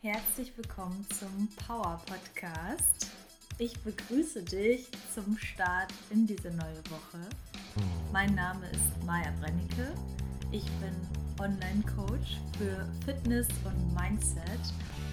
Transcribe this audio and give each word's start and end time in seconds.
Herzlich 0.00 0.56
willkommen 0.56 1.04
zum 1.18 1.48
Power 1.66 2.00
Podcast. 2.06 3.10
Ich 3.58 3.76
begrüße 3.80 4.44
dich 4.44 4.86
zum 5.12 5.36
Start 5.36 5.92
in 6.10 6.24
diese 6.24 6.52
neue 6.52 6.78
Woche. 6.88 7.18
Mein 8.12 8.32
Name 8.36 8.64
ist 8.70 9.04
Maja 9.04 9.32
Brennecke. 9.40 9.92
Ich 10.52 10.64
bin 10.78 10.94
Online-Coach 11.40 12.36
für 12.56 12.88
Fitness 13.04 13.48
und 13.64 13.92
Mindset 13.92 14.60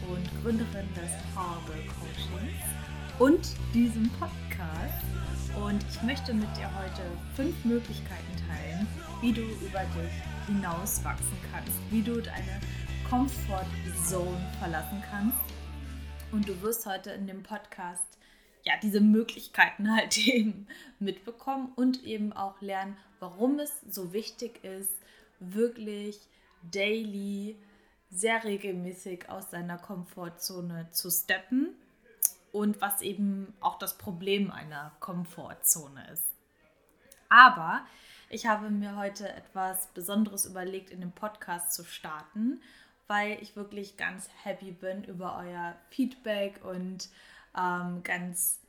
und 0.07 0.43
Gründerin 0.43 0.87
des 0.93 1.09
Power 1.33 1.59
Girl 1.65 1.81
Coachings 1.87 2.63
und 3.17 3.73
diesem 3.73 4.07
Podcast. 4.19 5.03
Und 5.65 5.83
ich 5.89 6.01
möchte 6.03 6.31
mit 6.31 6.55
dir 6.55 6.69
heute 6.77 7.01
fünf 7.35 7.55
Möglichkeiten 7.65 8.35
teilen, 8.47 8.87
wie 9.21 9.33
du 9.33 9.41
über 9.41 9.81
dich 9.95 10.11
hinaus 10.45 11.03
wachsen 11.03 11.37
kannst, 11.51 11.73
wie 11.89 12.03
du 12.03 12.21
deine 12.21 12.61
Comfort 13.09 13.67
Zone 14.03 14.35
verlassen 14.59 15.03
kannst. 15.11 15.37
Und 16.31 16.49
du 16.49 16.59
wirst 16.63 16.87
heute 16.87 17.11
in 17.11 17.27
dem 17.27 17.43
Podcast 17.43 18.17
ja 18.63 18.73
diese 18.81 18.99
Möglichkeiten 18.99 19.91
halt 19.95 20.17
eben 20.17 20.67
mitbekommen 20.99 21.71
und 21.75 22.03
eben 22.03 22.33
auch 22.33 22.59
lernen, 22.61 22.97
warum 23.19 23.59
es 23.59 23.81
so 23.87 24.11
wichtig 24.11 24.63
ist, 24.63 24.91
wirklich 25.39 26.19
daily, 26.71 27.57
sehr 28.09 28.43
regelmäßig 28.43 29.29
aus 29.29 29.51
seiner 29.51 29.77
Komfortzone 29.77 30.89
zu 30.91 31.11
steppen 31.11 31.75
und 32.51 32.81
was 32.81 33.01
eben 33.01 33.53
auch 33.59 33.77
das 33.77 33.99
Problem 33.99 34.49
einer 34.49 34.95
Komfortzone 34.99 36.09
ist. 36.11 36.27
Aber 37.29 37.85
ich 38.29 38.47
habe 38.47 38.71
mir 38.71 38.95
heute 38.95 39.29
etwas 39.29 39.87
Besonderes 39.93 40.45
überlegt, 40.45 40.89
in 40.89 41.01
dem 41.01 41.11
Podcast 41.11 41.71
zu 41.73 41.83
starten, 41.83 42.61
weil 43.07 43.41
ich 43.41 43.55
wirklich 43.55 43.97
ganz 43.97 44.29
happy 44.43 44.71
bin 44.71 45.03
über 45.03 45.37
euer 45.37 45.75
Feedback 45.89 46.63
und 46.63 47.09
ähm, 47.57 48.03
ganz, 48.03 48.61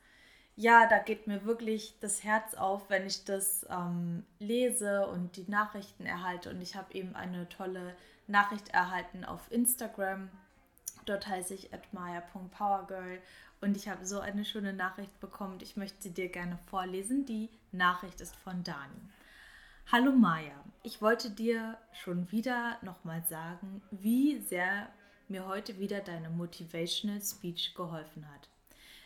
ja, 0.57 0.87
da 0.89 0.99
geht 0.99 1.27
mir 1.27 1.45
wirklich 1.45 1.99
das 2.01 2.25
Herz 2.25 2.55
auf, 2.55 2.89
wenn 2.89 3.07
ich 3.07 3.25
das 3.25 3.67
ähm, 3.71 4.25
lese 4.39 5.07
und 5.07 5.37
die 5.37 5.51
Nachrichten 5.51 6.07
erhalte. 6.07 6.51
Und 6.51 6.61
ich 6.61 6.77
habe 6.77 6.95
eben 6.95 7.15
eine 7.15 7.49
tolle 7.49 7.95
Nachricht 8.27 8.69
erhalten 8.71 9.25
auf 9.25 9.51
Instagram. 9.51 10.31
Dort 11.05 11.27
heiße 11.27 11.55
ich 11.55 11.73
admire.powergirl 11.73 13.21
und 13.61 13.77
ich 13.77 13.89
habe 13.89 14.05
so 14.05 14.21
eine 14.21 14.45
schöne 14.45 14.73
Nachricht 14.73 15.19
bekommen. 15.21 15.59
Ich 15.63 15.77
möchte 15.77 16.03
sie 16.03 16.13
dir 16.13 16.29
gerne 16.29 16.59
vorlesen. 16.67 17.25
Die 17.27 17.49
Nachricht 17.73 18.21
ist 18.21 18.37
von 18.37 18.63
Dani. 18.65 19.01
Hallo 19.93 20.11
Maja, 20.11 20.65
ich 20.83 21.01
wollte 21.01 21.31
dir 21.31 21.79
schon 21.93 22.33
wieder 22.33 22.77
nochmal 22.83 23.23
sagen, 23.23 23.83
wie 23.93 24.41
sehr 24.41 24.89
mir 25.29 25.47
heute 25.47 25.79
wieder 25.79 26.01
deine 26.01 26.29
Motivational 26.29 27.23
Speech 27.23 27.73
geholfen 27.77 28.29
hat. 28.29 28.49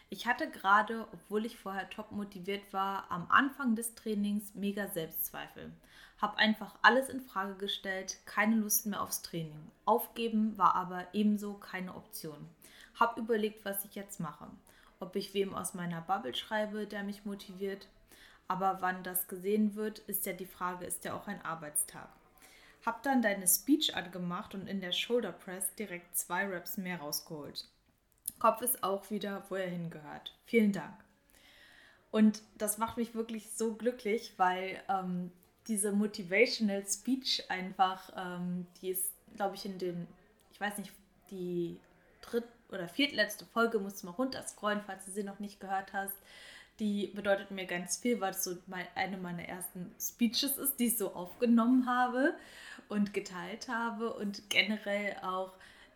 Ich 0.08 0.27
hatte 0.27 0.48
gerade, 0.48 1.06
obwohl 1.12 1.45
ich 1.45 1.58
vorher 1.58 1.91
top 1.91 2.12
motiviert 2.12 2.73
war, 2.73 3.11
am 3.11 3.27
Anfang 3.31 3.77
des 3.77 3.95
Trainings 3.95 4.55
mega 4.55 4.89
Selbstzweifel. 4.89 5.70
Hab 6.19 6.39
einfach 6.39 6.75
alles 6.81 7.11
in 7.11 7.20
Frage 7.20 7.56
gestellt, 7.56 8.17
keine 8.25 8.56
Lust 8.56 8.86
mehr 8.86 9.03
aufs 9.03 9.20
Training. 9.20 9.70
Aufgeben 9.84 10.56
war 10.56 10.77
aber 10.77 11.08
ebenso 11.12 11.53
keine 11.53 11.95
Option. 11.95 12.48
Hab 12.98 13.19
überlegt, 13.19 13.67
was 13.67 13.84
ich 13.84 13.97
jetzt 13.97 14.19
mache. 14.19 14.47
Ob 14.98 15.14
ich 15.14 15.34
wem 15.34 15.55
aus 15.55 15.75
meiner 15.75 16.01
Bubble 16.01 16.34
schreibe, 16.34 16.86
der 16.86 17.03
mich 17.03 17.27
motiviert. 17.27 17.86
Aber 18.51 18.79
wann 18.81 19.05
das 19.05 19.29
gesehen 19.29 19.77
wird, 19.77 20.01
ist 20.01 20.27
ja 20.27 20.33
die 20.33 20.45
Frage, 20.45 20.84
ist 20.84 21.05
ja 21.05 21.15
auch 21.15 21.29
ein 21.29 21.41
Arbeitstag. 21.45 22.09
Hab 22.84 23.05
dann 23.05 23.23
deine 23.23 23.47
Speech 23.47 23.95
angemacht 23.95 24.57
und 24.57 24.67
in 24.67 24.81
der 24.81 24.91
Shoulder 24.91 25.31
Press 25.31 25.73
direkt 25.77 26.19
zwei 26.19 26.48
Raps 26.48 26.77
mehr 26.77 26.98
rausgeholt. 26.98 27.69
Kopf 28.41 28.61
ist 28.62 28.83
auch 28.83 29.09
wieder, 29.09 29.45
wo 29.51 29.55
er 29.55 29.69
hingehört. 29.69 30.34
Vielen 30.47 30.73
Dank. 30.73 30.95
Und 32.11 32.42
das 32.59 32.77
macht 32.77 32.97
mich 32.97 33.15
wirklich 33.15 33.53
so 33.53 33.75
glücklich, 33.75 34.34
weil 34.37 34.83
ähm, 34.89 35.30
diese 35.69 35.92
Motivational 35.92 36.85
Speech 36.85 37.48
einfach, 37.53 38.11
ähm, 38.17 38.67
die 38.83 38.89
ist, 38.89 39.13
glaube 39.36 39.55
ich, 39.55 39.64
in 39.64 39.79
den, 39.79 40.08
ich 40.51 40.61
weiß 40.61 40.77
nicht, 40.79 40.91
die 41.30 41.79
dritt- 42.20 42.48
oder 42.69 42.89
viertletzte 42.89 43.47
Folge, 43.47 43.79
musst 43.79 44.03
du 44.03 44.07
mal 44.07 44.13
runterscrollen, 44.14 44.83
falls 44.85 45.05
du 45.05 45.13
sie 45.13 45.23
noch 45.23 45.39
nicht 45.39 45.61
gehört 45.61 45.92
hast. 45.92 46.17
Die 46.80 47.08
bedeutet 47.08 47.51
mir 47.51 47.67
ganz 47.67 47.98
viel, 47.98 48.20
weil 48.20 48.30
es 48.30 48.42
so 48.42 48.57
mein, 48.67 48.86
eine 48.95 49.18
meiner 49.18 49.45
ersten 49.45 49.95
Speeches 50.01 50.57
ist, 50.57 50.80
die 50.80 50.86
ich 50.86 50.96
so 50.96 51.13
aufgenommen 51.13 51.86
habe 51.86 52.35
und 52.89 53.13
geteilt 53.13 53.68
habe. 53.68 54.14
Und 54.14 54.48
generell 54.48 55.17
auch, 55.23 55.52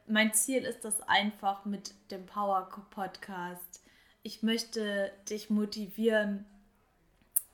mein 0.06 0.34
Ziel 0.34 0.62
ist 0.62 0.84
das 0.84 1.00
einfach 1.09 1.65
mit 1.65 1.95
dem 2.11 2.27
Power 2.27 2.69
Podcast. 2.91 3.83
Ich 4.22 4.43
möchte 4.43 5.11
dich 5.31 5.49
motivieren, 5.49 6.45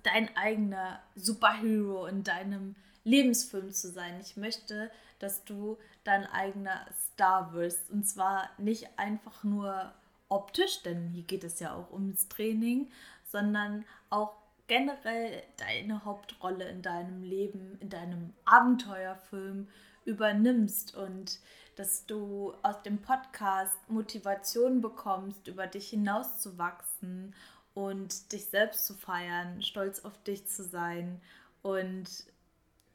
dein 0.03 0.37
eigener 0.37 1.01
Superhero 1.15 2.07
in 2.07 2.25
deinem 2.25 2.75
Lebensfilm 3.05 3.73
zu 3.73 3.91
sein. 3.91 4.19
Ich 4.21 4.37
möchte, 4.37 4.91
dass 5.21 5.45
du 5.45 5.79
dein 6.03 6.27
eigener 6.27 6.85
Star 7.13 7.53
wirst. 7.53 7.91
Und 7.91 8.09
zwar 8.09 8.51
nicht 8.59 8.89
einfach 8.99 9.45
nur 9.45 9.93
optisch, 10.29 10.83
denn 10.83 11.09
hier 11.09 11.25
geht 11.25 11.45
es 11.45 11.61
ja 11.61 11.75
auch 11.75 11.93
ums 11.93 12.29
Training, 12.29 12.91
sondern 13.31 13.85
auch 14.09 14.35
generell 14.67 15.43
deine 15.57 16.05
Hauptrolle 16.05 16.69
in 16.69 16.83
deinem 16.83 17.23
Leben, 17.23 17.77
in 17.81 17.91
deinem 17.91 18.33
Abenteuerfilm 18.45 19.69
übernimmst 20.05 20.95
und 20.95 21.41
dass 21.77 22.07
du 22.07 22.55
aus 22.63 22.83
dem 22.83 22.99
Podcast 22.99 23.77
Motivation 23.89 24.81
bekommst, 24.81 25.49
über 25.49 25.67
dich 25.67 25.91
hinauszuwachsen 25.91 27.35
und 27.75 28.33
dich 28.33 28.47
selbst 28.47 28.87
zu 28.87 28.95
feiern, 28.95 29.63
stolz 29.63 30.05
auf 30.05 30.23
dich 30.23 30.47
zu 30.47 30.63
sein 30.63 31.21
und 31.63 32.09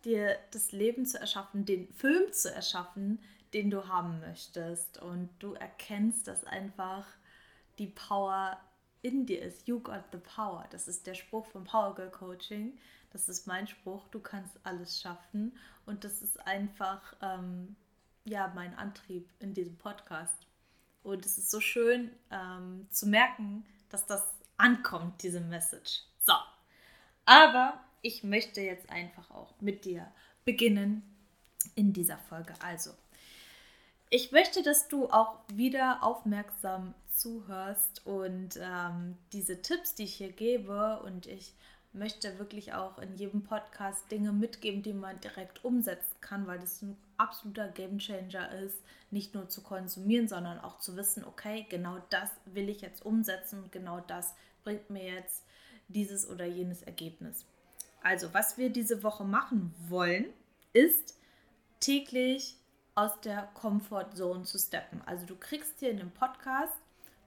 dir 0.03 0.37
das 0.51 0.71
Leben 0.71 1.05
zu 1.05 1.19
erschaffen, 1.19 1.65
den 1.65 1.91
Film 1.93 2.31
zu 2.31 2.53
erschaffen, 2.53 3.19
den 3.53 3.71
du 3.71 3.87
haben 3.87 4.19
möchtest. 4.19 5.01
Und 5.01 5.29
du 5.39 5.53
erkennst, 5.53 6.27
dass 6.27 6.43
einfach 6.45 7.05
die 7.79 7.87
Power 7.87 8.59
in 9.05 9.27
dir 9.27 9.41
ist. 9.41 9.67
You 9.67 9.79
got 9.79 10.03
the 10.11 10.17
power. 10.17 10.65
Das 10.71 10.87
ist 10.87 11.05
der 11.05 11.13
Spruch 11.13 11.45
vom 11.45 11.63
Power 11.63 11.93
Girl 11.93 12.09
Coaching. 12.09 12.77
Das 13.11 13.29
ist 13.29 13.45
mein 13.45 13.67
Spruch. 13.67 14.07
Du 14.09 14.19
kannst 14.19 14.57
alles 14.63 14.99
schaffen. 14.99 15.55
Und 15.85 16.03
das 16.03 16.23
ist 16.23 16.45
einfach 16.47 17.15
ähm, 17.21 17.75
ja 18.25 18.51
mein 18.55 18.73
Antrieb 18.75 19.29
in 19.39 19.53
diesem 19.53 19.77
Podcast. 19.77 20.47
Und 21.03 21.23
es 21.23 21.37
ist 21.37 21.51
so 21.51 21.59
schön 21.59 22.09
ähm, 22.31 22.87
zu 22.89 23.07
merken, 23.07 23.63
dass 23.89 24.07
das 24.07 24.25
ankommt, 24.57 25.21
diese 25.21 25.39
Message. 25.39 26.01
So. 26.25 26.33
Aber 27.25 27.79
ich 28.01 28.23
möchte 28.23 28.61
jetzt 28.61 28.89
einfach 28.89 29.29
auch 29.29 29.53
mit 29.61 29.85
dir 29.85 30.11
beginnen 30.45 31.03
in 31.75 31.93
dieser 31.93 32.17
Folge. 32.17 32.53
Also, 32.59 32.91
ich 34.09 34.31
möchte, 34.31 34.63
dass 34.63 34.87
du 34.87 35.09
auch 35.09 35.39
wieder 35.53 36.03
aufmerksam 36.03 36.95
zuhörst 37.15 38.05
und 38.05 38.59
ähm, 38.61 39.17
diese 39.33 39.61
Tipps, 39.61 39.95
die 39.95 40.03
ich 40.03 40.15
hier 40.15 40.31
gebe, 40.31 40.99
und 41.03 41.27
ich 41.27 41.53
möchte 41.95 42.37
wirklich 42.39 42.73
auch 42.73 42.97
in 42.99 43.15
jedem 43.15 43.43
Podcast 43.43 44.11
Dinge 44.11 44.33
mitgeben, 44.33 44.83
die 44.83 44.93
man 44.93 45.19
direkt 45.21 45.63
umsetzen 45.63 46.15
kann, 46.21 46.45
weil 46.45 46.59
das 46.59 46.81
ein 46.81 46.97
absoluter 47.17 47.69
Gamechanger 47.69 48.51
ist, 48.59 48.77
nicht 49.11 49.33
nur 49.33 49.47
zu 49.47 49.61
konsumieren, 49.61 50.27
sondern 50.27 50.59
auch 50.59 50.79
zu 50.79 50.97
wissen, 50.97 51.23
okay, 51.23 51.65
genau 51.69 51.99
das 52.09 52.29
will 52.45 52.69
ich 52.69 52.81
jetzt 52.81 53.05
umsetzen 53.05 53.63
und 53.63 53.71
genau 53.71 54.01
das 54.01 54.35
bringt 54.63 54.89
mir 54.89 55.05
jetzt 55.05 55.43
dieses 55.87 56.29
oder 56.29 56.45
jenes 56.45 56.81
Ergebnis. 56.83 57.45
Also, 58.03 58.33
was 58.33 58.57
wir 58.57 58.69
diese 58.69 59.01
Woche 59.03 59.23
machen 59.23 59.73
wollen, 59.87 60.25
ist 60.73 61.17
täglich 61.79 62.57
aus 62.93 63.19
der 63.21 63.43
Comfort 63.53 64.11
Zone 64.15 64.43
zu 64.43 64.59
steppen. 64.59 65.01
Also, 65.05 65.25
du 65.25 65.35
kriegst 65.35 65.79
hier 65.79 65.91
in 65.91 65.97
dem 65.97 66.11
Podcast 66.11 66.73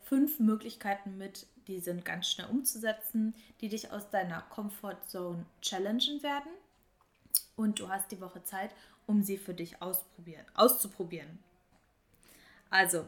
fünf 0.08 0.40
Möglichkeiten 0.40 1.18
mit, 1.18 1.46
die 1.66 1.80
sind 1.80 2.04
ganz 2.04 2.30
schnell 2.30 2.48
umzusetzen, 2.48 3.34
die 3.60 3.68
dich 3.68 3.92
aus 3.92 4.08
deiner 4.10 4.40
Comfort 4.42 4.96
Zone 5.06 5.44
challengen 5.60 6.22
werden. 6.22 6.50
Und 7.56 7.78
du 7.78 7.88
hast 7.88 8.10
die 8.10 8.20
Woche 8.20 8.42
Zeit, 8.42 8.70
um 9.06 9.22
sie 9.22 9.36
für 9.36 9.54
dich 9.54 9.82
ausprobieren, 9.82 10.46
auszuprobieren. 10.54 11.38
Also, 12.70 13.04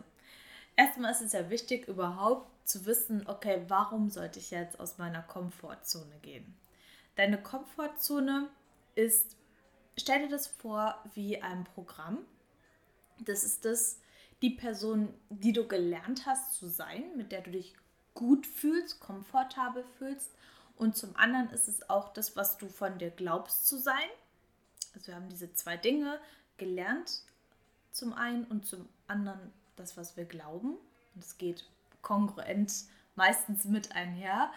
erstmal 0.76 1.12
ist 1.12 1.22
es 1.22 1.32
ja 1.32 1.48
wichtig, 1.50 1.88
überhaupt 1.88 2.50
zu 2.68 2.84
wissen, 2.86 3.26
okay, 3.26 3.62
warum 3.68 4.10
sollte 4.10 4.38
ich 4.38 4.50
jetzt 4.50 4.78
aus 4.78 4.98
meiner 4.98 5.22
Komfortzone 5.22 6.18
gehen? 6.22 6.54
Deine 7.16 7.42
Komfortzone 7.42 8.48
ist, 8.94 9.36
stell 9.96 10.20
dir 10.20 10.28
das 10.28 10.46
vor 10.46 11.02
wie 11.14 11.40
ein 11.40 11.64
Programm. 11.64 12.18
Das 13.18 13.44
ist 13.44 13.64
das, 13.64 14.00
die 14.42 14.50
Person, 14.50 15.12
die 15.28 15.52
du 15.52 15.66
gelernt 15.66 16.26
hast 16.26 16.54
zu 16.54 16.68
sein, 16.68 17.16
mit 17.16 17.32
der 17.32 17.42
du 17.42 17.50
dich 17.50 17.74
gut 18.14 18.46
fühlst, 18.46 19.00
komfortabel 19.00 19.84
fühlst. 19.98 20.30
Und 20.76 20.96
zum 20.96 21.14
anderen 21.16 21.50
ist 21.50 21.68
es 21.68 21.88
auch 21.90 22.12
das, 22.12 22.36
was 22.36 22.56
du 22.56 22.68
von 22.68 22.98
dir 22.98 23.10
glaubst 23.10 23.68
zu 23.68 23.78
sein. 23.78 24.08
Also 24.94 25.08
wir 25.08 25.16
haben 25.16 25.28
diese 25.28 25.52
zwei 25.52 25.76
Dinge 25.76 26.18
gelernt 26.56 27.22
zum 27.90 28.12
einen 28.12 28.44
und 28.44 28.66
zum 28.66 28.88
anderen 29.06 29.52
das, 29.76 29.96
was 29.96 30.16
wir 30.16 30.24
glauben. 30.24 30.76
Und 31.14 31.24
es 31.24 31.36
geht 31.36 31.66
kongruent 32.02 32.72
meistens 33.14 33.64
mit 33.64 33.94
einher. 33.94 34.50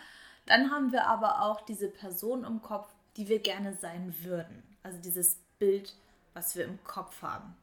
Dann 0.46 0.72
haben 0.72 0.92
wir 0.92 1.08
aber 1.08 1.42
auch 1.42 1.62
diese 1.62 1.90
Person 1.90 2.46
im 2.46 2.62
Kopf, 2.62 2.88
die 3.18 3.28
wir 3.28 3.40
gerne 3.40 3.76
sein 3.76 4.16
würden. 4.22 4.64
Also 4.82 4.98
dieses 5.00 5.38
Bild, 5.60 5.94
was 6.34 6.56
wir 6.56 6.66
im 6.66 6.82
Kopf 6.84 7.22
haben 7.22 7.56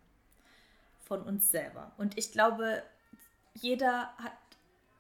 von 1.11 1.23
uns 1.23 1.51
selber. 1.51 1.91
Und 1.99 2.17
ich 2.17 2.31
glaube, 2.31 2.85
jeder 3.55 4.17
hat 4.17 4.33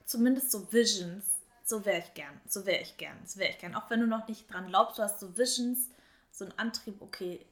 zumindest 0.04 0.50
so 0.50 0.72
Visions. 0.72 1.24
So 1.62 1.84
wäre 1.84 2.00
ich 2.00 2.14
gern, 2.14 2.40
so 2.48 2.66
wäre 2.66 2.82
ich 2.82 2.96
gern, 2.96 3.16
so 3.24 3.38
wäre 3.38 3.50
ich 3.50 3.58
gern. 3.58 3.76
Auch 3.76 3.88
wenn 3.90 4.00
du 4.00 4.08
noch 4.08 4.26
nicht 4.26 4.52
dran 4.52 4.66
glaubst, 4.66 4.98
du 4.98 5.04
hast 5.04 5.20
so 5.20 5.38
Visions, 5.38 5.88
so 6.32 6.44
einen 6.44 6.58
Antrieb, 6.58 7.00
okay, 7.00 7.46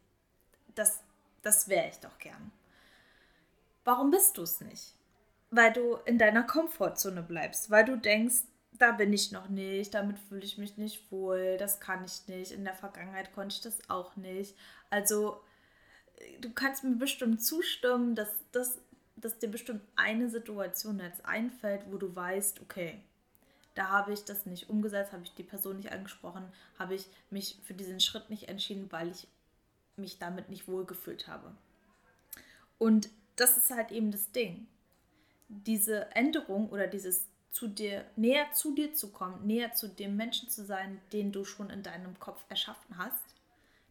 das, 0.75 1.05
das 1.43 1.69
wäre 1.69 1.89
ich 1.89 1.99
doch 2.01 2.19
gern. 2.19 2.51
Warum 3.85 4.11
bist 4.11 4.37
du 4.37 4.43
es 4.43 4.61
nicht? 4.61 4.93
Weil 5.53 5.73
du 5.73 5.95
in 6.05 6.19
deiner 6.19 6.43
Komfortzone 6.43 7.23
bleibst, 7.23 7.71
weil 7.71 7.85
du 7.85 7.97
denkst, 7.97 8.43
da 8.73 8.91
bin 8.91 9.13
ich 9.13 9.31
noch 9.31 9.49
nicht, 9.49 9.95
damit 9.95 10.19
fühle 10.19 10.45
ich 10.45 10.59
mich 10.59 10.77
nicht 10.77 11.13
wohl, 11.13 11.59
das 11.59 11.79
kann 11.79 12.05
ich 12.05 12.27
nicht, 12.27 12.51
in 12.51 12.65
der 12.65 12.75
Vergangenheit 12.75 13.33
konnte 13.33 13.55
ich 13.55 13.61
das 13.61 13.89
auch 13.89 14.17
nicht. 14.17 14.57
Also 14.91 15.41
du 16.41 16.51
kannst 16.53 16.85
mir 16.85 16.97
bestimmt 16.97 17.43
zustimmen, 17.43 18.15
dass, 18.15 18.31
dass, 18.53 18.79
dass 19.17 19.39
dir 19.39 19.49
bestimmt 19.49 19.83
eine 19.97 20.29
Situation 20.29 21.01
jetzt 21.01 21.25
einfällt, 21.25 21.83
wo 21.91 21.97
du 21.97 22.15
weißt, 22.15 22.61
okay, 22.61 23.01
da 23.75 23.91
habe 23.91 24.13
ich 24.13 24.25
das 24.25 24.47
nicht 24.47 24.69
umgesetzt, 24.69 25.13
habe 25.13 25.23
ich 25.23 25.35
die 25.35 25.45
Person 25.45 25.77
nicht 25.77 25.93
angesprochen, 25.93 26.45
habe 26.79 26.95
ich 26.95 27.07
mich 27.31 27.59
für 27.65 27.75
diesen 27.75 28.01
Schritt 28.01 28.29
nicht 28.31 28.49
entschieden, 28.49 28.91
weil 28.91 29.11
ich 29.11 29.29
mich 29.97 30.19
damit 30.19 30.49
nicht 30.49 30.69
wohlgefühlt 30.69 31.29
habe. 31.29 31.53
Und 32.79 33.09
das 33.37 33.57
ist 33.57 33.71
halt 33.71 33.93
eben 33.93 34.11
das 34.11 34.33
Ding. 34.33 34.67
Diese 35.49 36.11
Änderung 36.15 36.71
oder 36.71 36.87
dieses 36.87 37.29
zu 37.51 37.69
dir, 37.69 38.05
näher 38.17 38.53
zu 38.53 38.75
dir 38.75 38.95
zu 38.95 39.11
kommen, 39.11 39.47
näher 39.47 39.73
zu 39.73 39.89
dem 39.89 40.17
Menschen 40.17 40.49
zu 40.49 40.65
sein, 40.65 41.01
den 41.13 41.33
du 41.33 41.45
schon 41.45 41.71
in 41.71 41.83
deinem 41.83 42.19
Kopf 42.19 42.45
erschaffen 42.49 42.99
hast, 42.99 43.35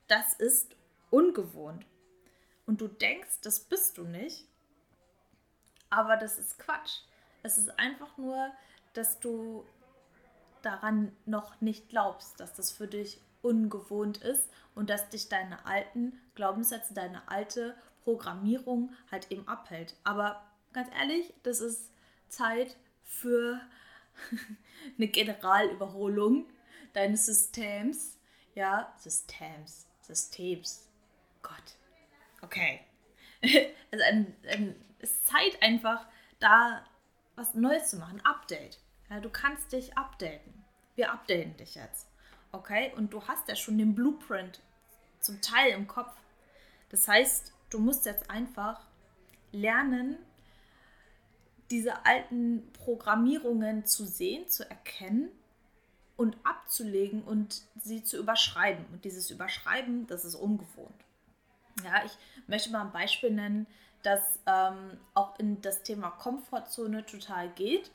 das 0.07 0.33
ist 0.33 0.75
ungewohnt. 1.09 1.85
Und 2.67 2.81
du 2.81 2.87
denkst, 2.87 3.41
das 3.41 3.61
bist 3.61 3.97
du 3.97 4.03
nicht, 4.03 4.45
aber 5.89 6.17
das 6.17 6.37
ist 6.37 6.59
Quatsch. 6.59 6.99
Es 7.41 7.57
ist 7.57 7.79
einfach 7.79 8.17
nur, 8.17 8.51
dass 8.93 9.19
du 9.19 9.65
daran 10.61 11.15
noch 11.25 11.61
nicht 11.61 11.87
glaubst, 11.87 12.39
dass 12.39 12.53
das 12.53 12.71
für 12.71 12.87
dich 12.87 13.21
ungewohnt 13.41 14.17
ist 14.17 14.49
und 14.75 14.89
dass 14.89 15.09
dich 15.09 15.29
deine 15.29 15.65
alten 15.65 16.19
Glaubenssätze, 16.35 16.93
deine 16.93 17.25
alte 17.29 17.75
Programmierung 18.03 18.93
halt 19.11 19.31
eben 19.31 19.47
abhält. 19.47 19.95
Aber 20.03 20.43
ganz 20.73 20.89
ehrlich, 20.93 21.33
das 21.43 21.61
ist 21.61 21.91
Zeit 22.27 22.75
für 23.03 23.61
eine 24.97 25.07
Generalüberholung 25.07 26.49
deines 26.91 27.27
Systems. 27.27 28.17
Ja, 28.55 28.93
Systems, 28.97 29.87
Systems. 30.01 30.85
Gott. 31.41 31.76
Okay. 32.47 32.81
Also 33.89 34.03
ein, 34.03 34.35
ein, 34.51 34.75
es 34.99 35.11
ist 35.11 35.27
Zeit 35.27 35.63
einfach, 35.63 36.05
da 36.39 36.85
was 37.37 37.53
Neues 37.53 37.89
zu 37.89 37.97
machen. 37.97 38.19
Update. 38.25 38.79
Ja, 39.09 39.21
du 39.21 39.29
kannst 39.29 39.71
dich 39.71 39.97
updaten. 39.97 40.65
Wir 40.95 41.13
updaten 41.13 41.55
dich 41.55 41.75
jetzt. 41.75 42.09
Okay? 42.51 42.91
Und 42.97 43.13
du 43.13 43.25
hast 43.25 43.47
ja 43.47 43.55
schon 43.55 43.77
den 43.77 43.95
Blueprint 43.95 44.59
zum 45.21 45.39
Teil 45.41 45.71
im 45.71 45.87
Kopf. 45.87 46.13
Das 46.89 47.07
heißt, 47.07 47.53
du 47.69 47.79
musst 47.79 48.05
jetzt 48.05 48.29
einfach 48.29 48.85
lernen, 49.53 50.17
diese 51.71 52.05
alten 52.05 52.69
Programmierungen 52.73 53.85
zu 53.85 54.05
sehen, 54.05 54.49
zu 54.49 54.69
erkennen 54.69 55.29
und 56.17 56.35
abzulegen 56.43 57.23
und 57.23 57.61
sie 57.81 58.03
zu 58.03 58.17
überschreiben. 58.17 58.85
Und 58.91 59.05
dieses 59.05 59.29
Überschreiben, 59.31 60.07
das 60.07 60.25
ist 60.25 60.35
ungewohnt. 60.35 61.06
Ja, 61.83 62.03
ich 62.05 62.17
möchte 62.47 62.71
mal 62.71 62.81
ein 62.81 62.91
Beispiel 62.91 63.31
nennen, 63.31 63.67
das 64.03 64.39
ähm, 64.45 64.99
auch 65.13 65.37
in 65.39 65.61
das 65.61 65.83
Thema 65.83 66.11
Komfortzone 66.11 67.05
total 67.05 67.49
geht, 67.49 67.91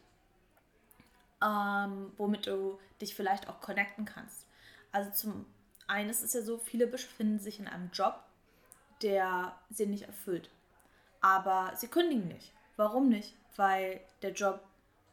ähm, 1.42 2.12
womit 2.16 2.46
du 2.46 2.78
dich 3.00 3.14
vielleicht 3.14 3.48
auch 3.48 3.60
connecten 3.60 4.04
kannst. 4.04 4.46
Also 4.92 5.10
zum 5.10 5.46
einen 5.86 6.10
ist 6.10 6.22
es 6.22 6.32
ja 6.34 6.42
so, 6.42 6.58
viele 6.58 6.86
befinden 6.86 7.38
sich 7.38 7.58
in 7.58 7.68
einem 7.68 7.90
Job, 7.92 8.22
der 9.02 9.56
sie 9.70 9.86
nicht 9.86 10.04
erfüllt. 10.04 10.50
Aber 11.20 11.72
sie 11.76 11.88
kündigen 11.88 12.28
nicht. 12.28 12.52
Warum 12.76 13.08
nicht? 13.08 13.34
Weil 13.56 14.00
der 14.22 14.32
Job 14.32 14.60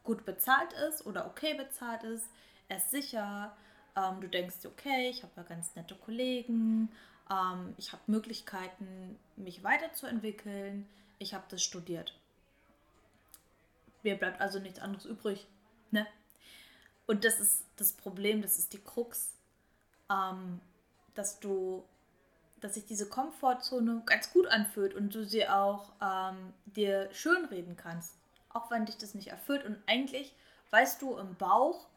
gut 0.04 0.26
bezahlt 0.26 0.74
ist 0.90 1.06
oder 1.06 1.28
okay 1.28 1.54
bezahlt 1.54 2.04
ist, 2.04 2.30
er 2.68 2.78
ist 2.78 2.92
sicher, 2.92 3.56
ähm, 3.96 4.22
du 4.22 4.28
denkst, 4.28 4.66
okay, 4.66 5.10
ich 5.10 5.24
habe 5.24 5.34
ja 5.38 5.44
ganz 5.44 5.76
nette 5.76 5.96
Kollegen, 5.96 6.90
ähm, 7.30 7.74
ich 7.78 7.92
habe 7.92 8.04
Möglichkeiten, 8.08 9.20
mich 9.36 9.64
weiterzuentwickeln, 9.64 10.88
ich 11.18 11.34
habe 11.34 11.46
das 11.50 11.64
studiert. 11.64 12.18
Mir 14.04 14.16
bleibt 14.16 14.40
also 14.40 14.60
nichts 14.60 14.80
anderes 14.80 15.06
übrig. 15.06 15.48
Ne? 15.92 16.08
Und 17.08 17.26
das 17.26 17.40
ist 17.40 17.66
das 17.76 17.94
Problem, 17.94 18.42
das 18.42 18.58
ist 18.58 18.74
die 18.74 18.82
Krux, 18.82 19.34
ähm, 20.10 20.62
dass 21.16 21.40
du 21.40 21.84
dass 22.62 22.74
sich 22.74 22.86
diese 22.86 23.08
Komfortzone 23.08 24.04
ganz 24.06 24.32
gut 24.32 24.48
anfühlt 24.48 24.94
und 24.94 25.14
du 25.16 25.26
sie 25.26 25.48
auch 25.48 25.92
ähm, 26.02 26.54
dir 26.66 27.10
schönreden 27.14 27.76
kannst, 27.78 28.16
auch 28.50 28.70
wenn 28.70 28.86
dich 28.86 28.98
das 28.98 29.14
nicht 29.14 29.30
erfüllt. 29.30 29.66
Und 29.66 29.78
eigentlich 29.88 30.36
weißt 30.72 31.02
du 31.02 31.18
im 31.18 31.36
Bauch, 31.36 31.88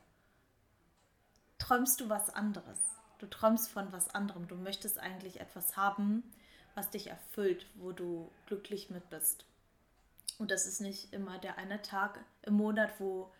träumst 1.59 2.01
du 2.01 2.09
was 2.09 2.31
anderes. 2.31 2.79
Du 3.23 3.29
träumst 3.29 3.71
von 3.71 3.93
was 3.93 4.13
anderem. 4.17 4.49
Du 4.49 4.57
möchtest 4.57 4.99
eigentlich 4.99 5.39
etwas 5.39 5.77
haben, 5.77 6.25
was 6.75 6.91
dich 6.91 7.07
erfüllt, 7.07 7.67
wo 7.77 7.93
du 7.93 8.29
glücklich 8.47 8.91
mit 8.91 9.09
bist. 9.11 9.45
Und 10.41 10.51
das 10.51 10.67
ist 10.67 10.81
nicht 10.81 11.13
immer 11.13 11.39
der 11.39 11.57
eine 11.57 11.81
Tag 11.83 12.19
im 12.43 12.55
Monat, 12.55 12.91
wo 12.99 13.31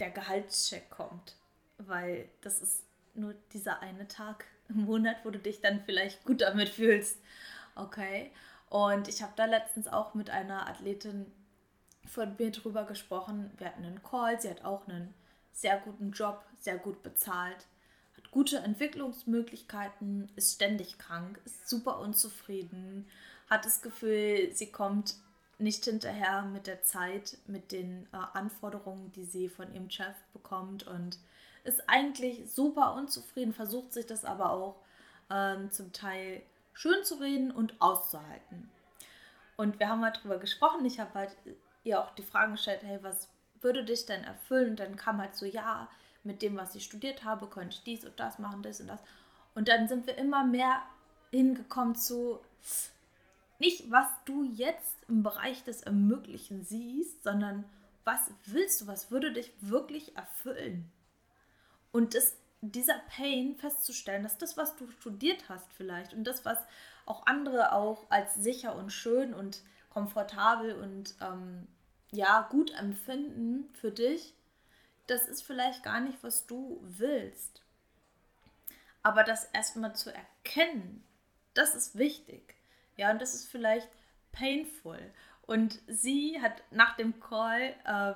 der 0.00 0.10
Gehaltscheck 0.10 0.88
kommt, 0.88 1.36
weil 1.76 2.26
das 2.40 2.62
ist 2.62 2.84
nur 3.12 3.34
dieser 3.52 3.80
eine 3.80 4.08
Tag 4.08 4.46
im 4.70 4.86
Monat, 4.86 5.16
wo 5.24 5.30
du 5.30 5.38
dich 5.38 5.60
dann 5.60 5.82
vielleicht 5.84 6.24
gut 6.24 6.40
damit 6.40 6.70
fühlst. 6.70 7.18
Okay. 7.74 8.30
Und 8.70 9.08
ich 9.08 9.22
habe 9.22 9.34
da 9.36 9.44
letztens 9.44 9.88
auch 9.88 10.14
mit 10.14 10.30
einer 10.30 10.68
Athletin 10.68 11.30
von 12.06 12.34
mir 12.38 12.50
drüber 12.50 12.84
gesprochen. 12.84 13.50
Wir 13.58 13.66
hatten 13.66 13.84
einen 13.84 14.02
Call, 14.02 14.40
sie 14.40 14.48
hat 14.48 14.64
auch 14.64 14.88
einen 14.88 15.12
sehr 15.52 15.76
guten 15.80 16.12
Job, 16.12 16.42
sehr 16.60 16.78
gut 16.78 17.02
bezahlt, 17.02 17.66
gute 18.30 18.58
Entwicklungsmöglichkeiten, 18.58 20.30
ist 20.36 20.54
ständig 20.54 20.98
krank, 20.98 21.40
ist 21.44 21.68
super 21.68 21.98
unzufrieden, 21.98 23.06
hat 23.48 23.64
das 23.64 23.82
Gefühl, 23.82 24.50
sie 24.52 24.70
kommt 24.70 25.16
nicht 25.58 25.84
hinterher 25.84 26.42
mit 26.42 26.66
der 26.66 26.82
Zeit, 26.82 27.36
mit 27.46 27.72
den 27.72 28.06
äh, 28.12 28.18
Anforderungen, 28.34 29.10
die 29.12 29.24
sie 29.24 29.48
von 29.48 29.72
ihrem 29.74 29.90
Chef 29.90 30.14
bekommt 30.32 30.86
und 30.86 31.18
ist 31.64 31.88
eigentlich 31.88 32.50
super 32.50 32.94
unzufrieden, 32.94 33.52
versucht 33.52 33.92
sich 33.92 34.06
das 34.06 34.24
aber 34.24 34.52
auch 34.52 34.76
ähm, 35.30 35.70
zum 35.72 35.92
Teil 35.92 36.42
schön 36.72 37.04
zu 37.04 37.16
reden 37.16 37.50
und 37.50 37.80
auszuhalten. 37.80 38.70
Und 39.56 39.80
wir 39.80 39.88
haben 39.88 40.04
halt 40.04 40.18
darüber 40.18 40.38
gesprochen. 40.38 40.84
Ich 40.84 41.00
habe 41.00 41.12
halt 41.14 41.36
ihr 41.82 42.00
auch 42.00 42.14
die 42.14 42.22
Fragen 42.22 42.52
gestellt, 42.52 42.82
hey, 42.84 42.98
was 43.02 43.28
würde 43.60 43.84
dich 43.84 44.06
denn 44.06 44.22
erfüllen? 44.22 44.70
Und 44.70 44.80
dann 44.80 44.96
kam 44.96 45.18
halt 45.18 45.34
so, 45.34 45.44
ja, 45.44 45.88
mit 46.24 46.42
dem, 46.42 46.56
was 46.56 46.74
ich 46.74 46.84
studiert 46.84 47.24
habe, 47.24 47.46
könnte 47.46 47.76
ich 47.76 47.82
dies 47.82 48.04
und 48.04 48.18
das 48.18 48.38
machen, 48.38 48.62
das 48.62 48.80
und 48.80 48.88
das. 48.88 49.00
Und 49.54 49.68
dann 49.68 49.88
sind 49.88 50.06
wir 50.06 50.16
immer 50.16 50.44
mehr 50.44 50.82
hingekommen 51.30 51.94
zu, 51.94 52.40
nicht 53.58 53.90
was 53.90 54.06
du 54.24 54.44
jetzt 54.44 54.96
im 55.08 55.22
Bereich 55.22 55.64
des 55.64 55.82
Ermöglichen 55.82 56.64
siehst, 56.64 57.22
sondern 57.22 57.64
was 58.04 58.30
willst 58.46 58.80
du, 58.80 58.86
was 58.86 59.10
würde 59.10 59.32
dich 59.32 59.52
wirklich 59.60 60.16
erfüllen? 60.16 60.90
Und 61.92 62.14
das, 62.14 62.36
dieser 62.60 62.98
Pain 63.08 63.56
festzustellen, 63.56 64.22
dass 64.22 64.38
das, 64.38 64.56
was 64.56 64.76
du 64.76 64.90
studiert 64.90 65.48
hast 65.48 65.72
vielleicht 65.74 66.14
und 66.14 66.24
das, 66.24 66.44
was 66.44 66.58
auch 67.06 67.26
andere 67.26 67.72
auch 67.72 68.10
als 68.10 68.34
sicher 68.34 68.76
und 68.76 68.92
schön 68.92 69.34
und 69.34 69.62
komfortabel 69.90 70.74
und 70.74 71.14
ähm, 71.20 71.66
ja, 72.10 72.46
gut 72.50 72.70
empfinden 72.78 73.68
für 73.74 73.90
dich, 73.90 74.34
das 75.08 75.26
ist 75.26 75.42
vielleicht 75.42 75.82
gar 75.82 76.00
nicht, 76.00 76.22
was 76.22 76.46
du 76.46 76.80
willst. 76.82 77.62
Aber 79.02 79.24
das 79.24 79.46
erstmal 79.46 79.94
zu 79.94 80.12
erkennen, 80.14 81.04
das 81.54 81.74
ist 81.74 81.98
wichtig. 81.98 82.54
Ja, 82.96 83.10
und 83.10 83.20
das 83.20 83.34
ist 83.34 83.48
vielleicht 83.48 83.88
painful. 84.32 85.00
Und 85.42 85.80
sie 85.86 86.40
hat 86.42 86.62
nach 86.70 86.96
dem 86.96 87.20
Call 87.20 87.74
äh, 87.84 88.14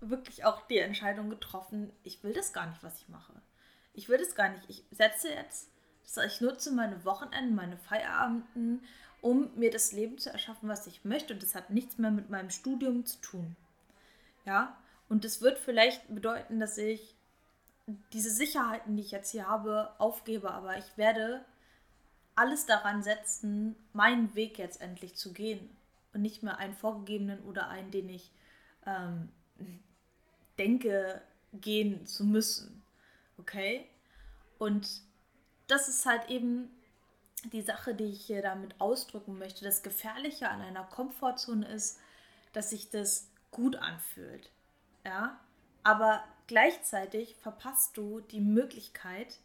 wirklich 0.00 0.44
auch 0.44 0.66
die 0.68 0.78
Entscheidung 0.78 1.30
getroffen, 1.30 1.92
ich 2.04 2.22
will 2.22 2.32
das 2.32 2.52
gar 2.52 2.66
nicht, 2.66 2.82
was 2.82 3.00
ich 3.00 3.08
mache. 3.08 3.32
Ich 3.94 4.08
will 4.08 4.18
das 4.18 4.34
gar 4.34 4.50
nicht. 4.50 4.68
Ich 4.68 4.84
setze 4.92 5.30
jetzt, 5.30 5.70
ich 6.24 6.40
nutze 6.40 6.72
meine 6.72 7.04
Wochenenden, 7.04 7.54
meine 7.54 7.76
Feierabenden 7.76 8.82
um 9.20 9.50
mir 9.56 9.70
das 9.70 9.92
Leben 9.92 10.18
zu 10.18 10.30
erschaffen, 10.30 10.68
was 10.68 10.86
ich 10.86 11.04
möchte. 11.04 11.34
Und 11.34 11.42
das 11.42 11.54
hat 11.54 11.70
nichts 11.70 11.98
mehr 11.98 12.10
mit 12.10 12.30
meinem 12.30 12.50
Studium 12.50 13.04
zu 13.04 13.20
tun. 13.20 13.56
Ja, 14.44 14.76
und 15.08 15.24
das 15.24 15.40
wird 15.40 15.58
vielleicht 15.58 16.14
bedeuten, 16.14 16.60
dass 16.60 16.76
ich 16.78 17.16
diese 18.12 18.30
Sicherheiten, 18.30 18.96
die 18.96 19.02
ich 19.02 19.10
jetzt 19.10 19.30
hier 19.30 19.48
habe, 19.48 19.92
aufgebe. 19.98 20.50
Aber 20.50 20.76
ich 20.76 20.96
werde 20.96 21.44
alles 22.34 22.66
daran 22.66 23.02
setzen, 23.02 23.74
meinen 23.92 24.34
Weg 24.34 24.58
jetzt 24.58 24.80
endlich 24.80 25.16
zu 25.16 25.32
gehen. 25.32 25.70
Und 26.12 26.22
nicht 26.22 26.42
mehr 26.42 26.58
einen 26.58 26.74
vorgegebenen 26.74 27.40
oder 27.44 27.68
einen, 27.68 27.90
den 27.90 28.08
ich 28.08 28.30
ähm, 28.86 29.30
denke, 30.58 31.22
gehen 31.52 32.06
zu 32.06 32.24
müssen. 32.24 32.82
Okay? 33.38 33.86
Und 34.58 35.02
das 35.68 35.88
ist 35.88 36.04
halt 36.06 36.28
eben 36.28 36.70
die 37.52 37.62
Sache, 37.62 37.94
die 37.94 38.04
ich 38.04 38.26
hier 38.26 38.42
damit 38.42 38.78
ausdrücken 38.80 39.38
möchte. 39.38 39.64
Das 39.64 39.82
Gefährliche 39.82 40.50
an 40.50 40.60
einer 40.60 40.84
Komfortzone 40.84 41.66
ist, 41.68 41.98
dass 42.52 42.70
sich 42.70 42.90
das 42.90 43.30
gut 43.50 43.76
anfühlt. 43.76 44.50
Ja, 45.04 45.38
aber 45.82 46.22
gleichzeitig 46.46 47.36
verpasst 47.36 47.96
du 47.96 48.20
die 48.20 48.40
Möglichkeit, 48.40 49.38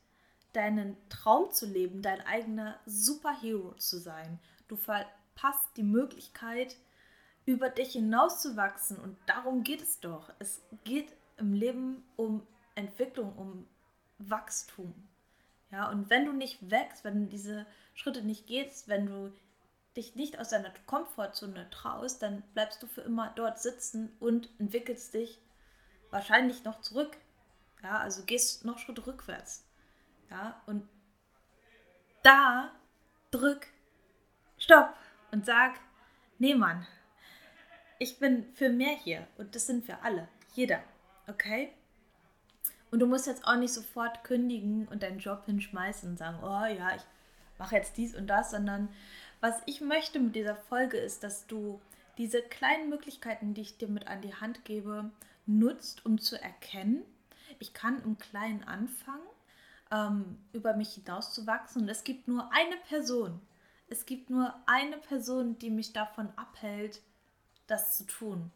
deinen 0.54 0.98
Traum 1.10 1.52
zu 1.52 1.66
leben, 1.66 2.02
dein 2.02 2.22
eigener 2.22 2.80
Superhero 2.86 3.74
zu 3.76 3.98
sein. 3.98 4.40
Du 4.68 4.76
verpasst 4.76 5.70
die 5.78 5.84
Möglichkeit, 5.84 6.76
über 7.46 7.70
dich 7.70 7.94
hinauszuwachsen. 7.94 8.98
Und 8.98 9.18
darum 9.26 9.64
geht 9.64 9.82
es 9.82 10.00
doch. 10.00 10.32
Es 10.40 10.62
geht 10.84 11.12
im 11.38 11.54
Leben 11.54 12.04
um 12.16 12.46
Entwicklung, 12.76 13.36
um 13.36 13.68
Wachstum. 14.18 14.94
Ja, 15.72 15.90
und 15.90 16.10
wenn 16.10 16.26
du 16.26 16.34
nicht 16.34 16.70
wächst, 16.70 17.04
wenn 17.04 17.22
du 17.22 17.28
diese 17.28 17.66
Schritte 17.96 18.22
nicht 18.22 18.48
gehst, 18.48 18.88
wenn 18.88 19.08
du 19.08 19.34
dich 19.96 20.16
nicht 20.16 20.40
aus 20.40 20.50
deiner 20.50 20.72
Komfortzone 20.86 21.70
traust, 21.70 22.22
dann 22.22 22.42
bleibst 22.54 22.82
du 22.82 22.88
für 22.88 23.02
immer 23.02 23.32
dort 23.36 23.60
sitzen 23.60 24.16
und 24.20 24.50
entwickelst 24.60 25.14
dich 25.14 25.40
wahrscheinlich 26.10 26.64
noch 26.64 26.82
zurück. 26.82 27.18
Ja, 27.84 28.00
also 28.00 28.24
gehst 28.24 28.66
noch 28.66 28.80
Schritt 28.80 29.06
rückwärts. 29.06 29.66
Ja, 30.30 30.62
und 30.66 30.88
da 32.24 32.72
drück 33.32 33.68
Stopp 34.58 34.96
und 35.32 35.46
sag, 35.46 35.80
nee 36.40 36.56
Mann, 36.56 36.88
ich 38.00 38.20
bin 38.20 38.52
für 38.54 38.70
mehr 38.70 38.96
hier 38.96 39.28
und 39.38 39.56
das 39.56 39.68
sind 39.68 39.88
wir 39.88 40.04
alle, 40.04 40.28
jeder, 40.54 40.82
okay? 41.28 41.74
Und 42.92 43.00
du 43.00 43.08
musst 43.08 43.28
jetzt 43.28 43.46
auch 43.46 43.56
nicht 43.56 43.74
sofort 43.74 44.24
kündigen 44.24 44.88
und 44.88 45.04
deinen 45.04 45.20
Job 45.20 45.46
hinschmeißen 45.46 46.12
und 46.12 46.18
sagen, 46.18 46.38
oh 46.44 46.66
ja, 46.66 46.96
ich 46.96 47.02
mache 47.58 47.76
jetzt 47.76 47.98
dies 47.98 48.16
und 48.16 48.28
das, 48.28 48.52
sondern 48.52 48.90
was 49.44 49.62
ich 49.66 49.82
möchte 49.82 50.22
mit 50.22 50.38
dieser 50.38 50.56
Folge 50.56 50.96
ist, 50.96 51.22
dass 51.22 51.48
du 51.48 51.82
diese 52.18 52.42
kleinen 52.42 52.90
Möglichkeiten, 52.90 53.54
die 53.54 53.60
ich 53.60 53.78
dir 53.78 53.90
mit 53.90 54.08
an 54.08 54.22
die 54.22 54.34
Hand 54.34 54.64
gebe, 54.64 55.12
nutzt, 55.46 56.06
um 56.06 56.18
zu 56.18 56.42
erkennen, 56.42 57.04
ich 57.60 57.74
kann 57.74 58.02
im 58.06 58.18
Kleinen 58.18 58.64
anfangen, 58.64 59.28
ähm, 59.92 60.38
über 60.54 60.78
mich 60.78 60.94
hinauszuwachsen. 60.94 61.82
Und 61.82 61.90
es 61.90 62.06
gibt 62.06 62.30
nur 62.30 62.50
eine 62.54 62.78
Person, 62.88 63.42
es 63.90 64.06
gibt 64.06 64.30
nur 64.30 64.56
eine 64.66 64.98
Person, 64.98 65.60
die 65.60 65.72
mich 65.72 65.92
davon 65.92 66.30
abhält, 66.38 67.02
das 67.68 67.98
zu 67.98 68.06
tun. 68.06 68.50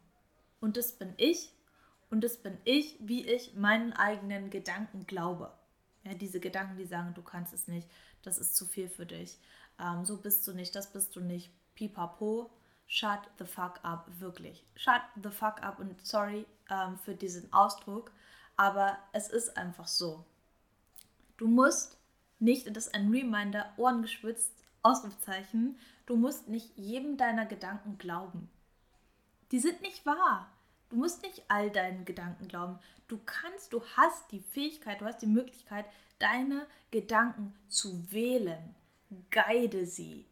Und 0.61 0.77
das 0.77 0.93
bin 0.93 1.13
ich. 1.17 1.51
Und 2.09 2.23
das 2.23 2.37
bin 2.37 2.57
ich, 2.63 2.95
wie 3.01 3.27
ich 3.27 3.55
meinen 3.55 3.91
eigenen 3.91 4.49
Gedanken 4.49 5.05
glaube. 5.05 5.51
Ja, 6.05 6.13
diese 6.13 6.39
Gedanken, 6.39 6.77
die 6.77 6.85
sagen, 6.85 7.13
du 7.13 7.21
kannst 7.21 7.53
es 7.53 7.67
nicht, 7.67 7.89
das 8.23 8.37
ist 8.37 8.55
zu 8.55 8.65
viel 8.65 8.87
für 8.87 9.05
dich, 9.05 9.37
ähm, 9.79 10.05
so 10.05 10.17
bist 10.17 10.47
du 10.47 10.53
nicht, 10.53 10.75
das 10.75 10.91
bist 10.91 11.15
du 11.15 11.21
nicht, 11.21 11.51
pipapo, 11.75 12.49
shut 12.87 13.19
the 13.37 13.45
fuck 13.45 13.79
up, 13.83 14.07
wirklich. 14.19 14.65
Shut 14.75 15.01
the 15.21 15.29
fuck 15.29 15.61
up 15.63 15.79
und 15.79 16.05
sorry 16.05 16.45
ähm, 16.69 16.97
für 16.97 17.15
diesen 17.15 17.51
Ausdruck, 17.53 18.11
aber 18.55 18.97
es 19.13 19.29
ist 19.29 19.57
einfach 19.57 19.87
so. 19.87 20.25
Du 21.37 21.47
musst 21.47 21.97
nicht, 22.39 22.75
das 22.75 22.87
ist 22.87 22.95
ein 22.95 23.11
Reminder, 23.11 23.73
Ohren 23.77 24.01
geschwitzt, 24.01 24.53
Ausrufzeichen, 24.81 25.77
du 26.05 26.15
musst 26.15 26.47
nicht 26.47 26.75
jedem 26.77 27.17
deiner 27.17 27.45
Gedanken 27.45 27.97
glauben. 27.97 28.49
Die 29.51 29.59
sind 29.59 29.81
nicht 29.81 30.05
wahr. 30.05 30.51
Du 30.89 30.95
musst 30.95 31.21
nicht 31.21 31.43
all 31.49 31.69
deinen 31.69 32.05
Gedanken 32.05 32.47
glauben. 32.47 32.79
Du 33.07 33.19
kannst, 33.25 33.73
du 33.73 33.81
hast 33.95 34.31
die 34.31 34.39
Fähigkeit, 34.39 35.01
du 35.01 35.05
hast 35.05 35.21
die 35.21 35.27
Möglichkeit, 35.27 35.85
deine 36.19 36.65
Gedanken 36.91 37.53
zu 37.67 38.11
wählen. 38.11 38.75
Guide 39.31 39.85
sie. 39.85 40.25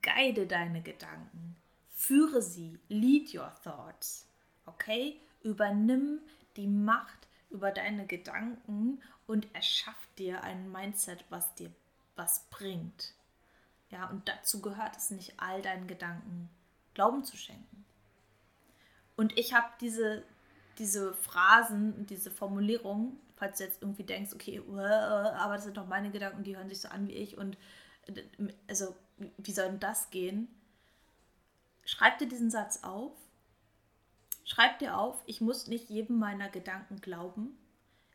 Guide 0.00 0.46
deine 0.46 0.82
Gedanken. 0.82 1.56
Führe 1.94 2.42
sie. 2.42 2.78
Lead 2.88 3.34
your 3.34 3.52
thoughts. 3.62 4.26
Okay? 4.66 5.20
Übernimm 5.42 6.20
die 6.56 6.66
Macht 6.66 7.28
über 7.50 7.70
deine 7.70 8.06
Gedanken 8.06 9.02
und 9.26 9.54
erschaff 9.54 10.08
dir 10.18 10.42
ein 10.42 10.72
Mindset, 10.72 11.24
was 11.30 11.54
dir 11.54 11.70
was 12.16 12.46
bringt. 12.50 13.14
Ja, 13.90 14.08
und 14.08 14.28
dazu 14.28 14.60
gehört 14.60 14.96
es 14.96 15.10
nicht, 15.10 15.34
all 15.38 15.62
deinen 15.62 15.86
Gedanken 15.86 16.48
Glauben 16.94 17.24
zu 17.24 17.36
schenken. 17.36 17.84
Und 19.16 19.38
ich 19.38 19.54
habe 19.54 19.68
diese, 19.80 20.24
diese 20.78 21.14
Phrasen, 21.14 22.06
diese 22.06 22.30
Formulierungen, 22.30 23.18
falls 23.36 23.58
du 23.58 23.64
jetzt 23.64 23.82
irgendwie 23.82 24.04
denkst, 24.04 24.32
okay, 24.34 24.62
aber 24.68 25.54
das 25.54 25.64
sind 25.64 25.76
doch 25.76 25.86
meine 25.86 26.10
Gedanken, 26.10 26.42
die 26.42 26.56
hören 26.56 26.68
sich 26.68 26.80
so 26.80 26.88
an 26.88 27.08
wie 27.08 27.12
ich 27.12 27.36
und 27.36 27.54
äh, 27.54 27.58
also 28.68 28.94
wie 29.38 29.52
soll 29.52 29.66
denn 29.66 29.80
das 29.80 30.10
gehen? 30.10 30.48
Schreib 31.84 32.18
dir 32.18 32.28
diesen 32.28 32.50
Satz 32.50 32.82
auf. 32.82 33.12
Schreib 34.44 34.78
dir 34.80 34.98
auf, 34.98 35.22
ich 35.26 35.40
muss 35.40 35.66
nicht 35.68 35.88
jedem 35.88 36.18
meiner 36.18 36.48
Gedanken 36.48 37.00
glauben. 37.00 37.56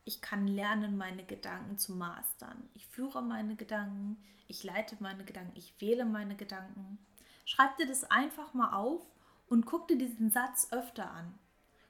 Ich 0.04 0.22
kann 0.22 0.48
lernen, 0.48 0.98
meine 0.98 1.26
Gedanken 1.26 1.78
zu 1.78 1.94
mastern. 1.94 2.70
Ich 2.74 2.86
führe 2.88 3.22
meine 3.22 3.56
Gedanken, 3.56 4.18
ich 4.48 4.64
leite 4.64 4.98
meine 5.00 5.24
Gedanken, 5.26 5.58
ich 5.58 5.74
wähle 5.80 6.06
meine 6.06 6.36
Gedanken. 6.36 6.98
Schreib 7.46 7.78
dir 7.78 7.88
das 7.88 8.04
einfach 8.06 8.54
mal 8.54 8.74
auf 8.74 9.06
und 9.48 9.66
guck 9.66 9.88
dir 9.88 9.98
diesen 9.98 10.32
Satz 10.32 10.68
öfter 10.72 11.10
an. 11.12 11.38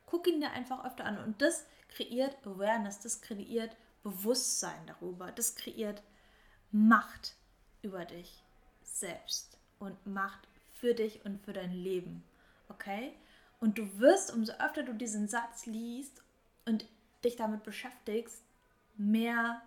Guck 0.05 0.27
ihn 0.27 0.39
dir 0.39 0.51
einfach 0.51 0.85
öfter 0.85 1.05
an 1.05 1.17
und 1.19 1.41
das 1.41 1.65
kreiert 1.89 2.37
Awareness, 2.45 2.99
das 2.99 3.21
kreiert 3.21 3.75
Bewusstsein 4.03 4.85
darüber, 4.85 5.31
das 5.31 5.55
kreiert 5.55 6.03
Macht 6.71 7.35
über 7.87 8.05
dich 8.05 8.43
selbst 8.83 9.57
und 9.79 10.05
Macht 10.05 10.47
für 10.79 10.93
dich 10.93 11.25
und 11.25 11.41
für 11.43 11.53
dein 11.53 11.71
Leben. 11.71 12.23
Okay? 12.69 13.13
Und 13.59 13.77
du 13.77 13.99
wirst, 13.99 14.33
umso 14.33 14.53
öfter 14.53 14.83
du 14.83 14.93
diesen 14.93 15.27
Satz 15.27 15.65
liest 15.65 16.21
und 16.65 16.85
dich 17.23 17.37
damit 17.37 17.63
beschäftigst, 17.63 18.43
mehr, 18.97 19.61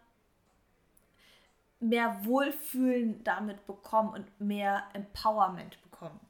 mehr 1.80 2.24
Wohlfühlen 2.24 3.24
damit 3.24 3.66
bekommen 3.66 4.12
und 4.12 4.40
mehr 4.40 4.84
Empowerment 4.92 5.82
bekommen. 5.82 6.20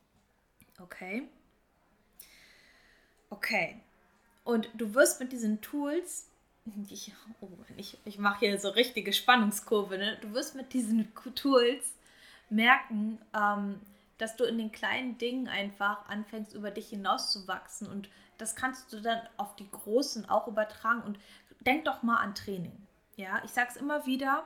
Okay? 0.81 1.29
Okay. 3.29 3.81
Und 4.45 4.71
du 4.75 4.95
wirst 4.95 5.21
mit 5.21 5.33
diesen 5.33 5.61
Tools, 5.61 6.30
ich, 6.91 7.13
oh, 7.41 7.49
ich, 7.77 7.99
ich 8.05 8.19
mache 8.19 8.41
hier 8.41 8.59
so 8.59 8.69
richtige 8.71 9.13
Spannungskurve, 9.13 9.99
ne? 9.99 10.19
du 10.21 10.33
wirst 10.35 10.55
mit 10.55 10.73
diesen 10.73 11.13
Tools 11.35 11.95
merken, 12.51 13.19
ähm, 13.35 13.81
dass 14.19 14.37
du 14.37 14.45
in 14.45 14.59
den 14.59 14.73
kleinen 14.73 15.17
Dingen 15.19 15.49
einfach 15.49 16.07
anfängst, 16.09 16.55
über 16.55 16.71
dich 16.71 16.91
hinauszuwachsen. 16.91 17.89
Und 17.89 18.09
das 18.39 18.55
kannst 18.55 18.93
du 18.93 19.01
dann 19.01 19.21
auf 19.37 19.57
die 19.57 19.71
großen 19.71 20.29
auch 20.29 20.47
übertragen. 20.47 21.03
Und 21.03 21.19
denk 21.61 21.87
doch 21.87 22.03
mal 22.03 22.19
an 22.19 22.35
Training. 22.35 22.87
Ja, 23.17 23.43
ich 23.45 23.51
sage 23.51 23.71
es 23.71 23.77
immer 23.77 24.07
wieder, 24.07 24.45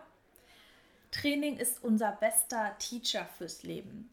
Training 1.10 1.56
ist 1.56 1.82
unser 1.82 2.12
bester 2.12 2.76
Teacher 2.78 3.24
fürs 3.38 3.62
Leben. 3.62 4.10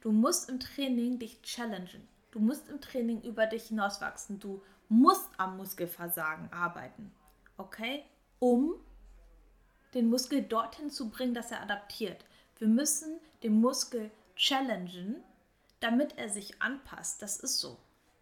Du 0.00 0.12
musst 0.12 0.48
im 0.48 0.60
Training 0.60 1.18
dich 1.18 1.42
challengen. 1.42 2.08
Du 2.30 2.38
musst 2.38 2.68
im 2.68 2.80
Training 2.80 3.20
über 3.22 3.46
dich 3.46 3.68
hinauswachsen. 3.68 4.38
Du 4.38 4.62
musst 4.88 5.28
am 5.36 5.56
Muskelversagen 5.56 6.52
arbeiten. 6.52 7.12
Okay? 7.60 8.04
Um 8.38 8.74
den 9.92 10.08
Muskel 10.08 10.42
dorthin 10.42 10.90
zu 10.90 11.10
bringen, 11.10 11.34
dass 11.34 11.50
er 11.50 11.60
adaptiert. 11.60 12.24
Wir 12.58 12.68
müssen 12.68 13.20
den 13.42 13.60
Muskel 13.60 14.10
challengen, 14.34 15.22
damit 15.80 16.16
er 16.16 16.30
sich 16.30 16.62
anpasst. 16.62 17.20
Das 17.20 17.38
ist 17.38 17.58
so. 17.58 17.76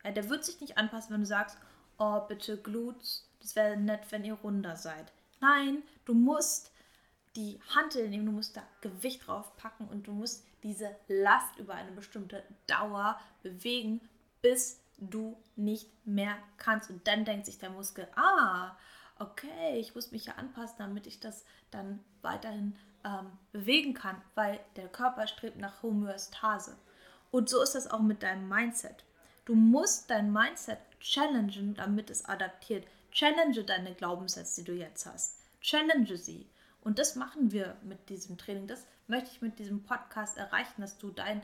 Ja, 0.04 0.10
der 0.10 0.28
wird 0.28 0.44
sich 0.44 0.60
nicht 0.60 0.76
anpassen, 0.76 1.12
wenn 1.12 1.20
du 1.20 1.26
sagst, 1.26 1.56
oh, 1.98 2.20
bitte 2.26 2.56
Glutes, 2.56 3.28
das 3.40 3.54
wäre 3.54 3.76
nett, 3.76 4.00
wenn 4.10 4.24
ihr 4.24 4.34
runder 4.34 4.76
seid. 4.76 5.12
Nein, 5.40 5.82
du 6.04 6.14
musst 6.14 6.72
die 7.36 7.60
Hantel 7.74 8.08
nehmen, 8.08 8.26
du 8.26 8.32
musst 8.32 8.56
da 8.56 8.62
Gewicht 8.80 9.26
drauf 9.26 9.54
packen 9.56 9.86
und 9.88 10.06
du 10.08 10.12
musst 10.12 10.44
diese 10.64 10.96
Last 11.06 11.56
über 11.58 11.74
eine 11.74 11.92
bestimmte 11.92 12.42
Dauer 12.66 13.20
bewegen, 13.42 14.00
bis 14.42 14.80
du 14.98 15.36
nicht 15.54 15.88
mehr 16.06 16.36
kannst. 16.56 16.90
Und 16.90 17.06
dann 17.06 17.24
denkt 17.24 17.46
sich 17.46 17.58
der 17.58 17.70
Muskel, 17.70 18.08
ah, 18.16 18.76
okay, 19.18 19.78
ich 19.78 19.94
muss 19.94 20.12
mich 20.12 20.26
ja 20.26 20.34
anpassen, 20.34 20.76
damit 20.78 21.06
ich 21.06 21.20
das 21.20 21.44
dann 21.70 22.00
weiterhin 22.22 22.76
ähm, 23.04 23.30
bewegen 23.52 23.94
kann, 23.94 24.20
weil 24.34 24.60
der 24.76 24.88
Körper 24.88 25.26
strebt 25.26 25.58
nach 25.58 25.82
Homöostase. 25.82 26.76
Und 27.30 27.48
so 27.48 27.62
ist 27.62 27.74
das 27.74 27.90
auch 27.90 28.00
mit 28.00 28.22
deinem 28.22 28.48
Mindset. 28.48 29.04
Du 29.44 29.54
musst 29.54 30.10
dein 30.10 30.32
Mindset 30.32 30.78
challengen, 31.00 31.74
damit 31.74 32.10
es 32.10 32.24
adaptiert. 32.24 32.86
Challenge 33.12 33.64
deine 33.64 33.94
Glaubenssätze, 33.94 34.62
die 34.62 34.72
du 34.72 34.76
jetzt 34.76 35.06
hast. 35.06 35.38
Challenge 35.60 36.16
sie. 36.16 36.46
Und 36.82 36.98
das 36.98 37.16
machen 37.16 37.50
wir 37.50 37.76
mit 37.82 38.08
diesem 38.08 38.38
Training. 38.38 38.66
Das 38.66 38.86
möchte 39.06 39.30
ich 39.30 39.42
mit 39.42 39.58
diesem 39.58 39.82
Podcast 39.82 40.36
erreichen, 40.36 40.80
dass 40.80 40.98
du 40.98 41.10
dein 41.10 41.42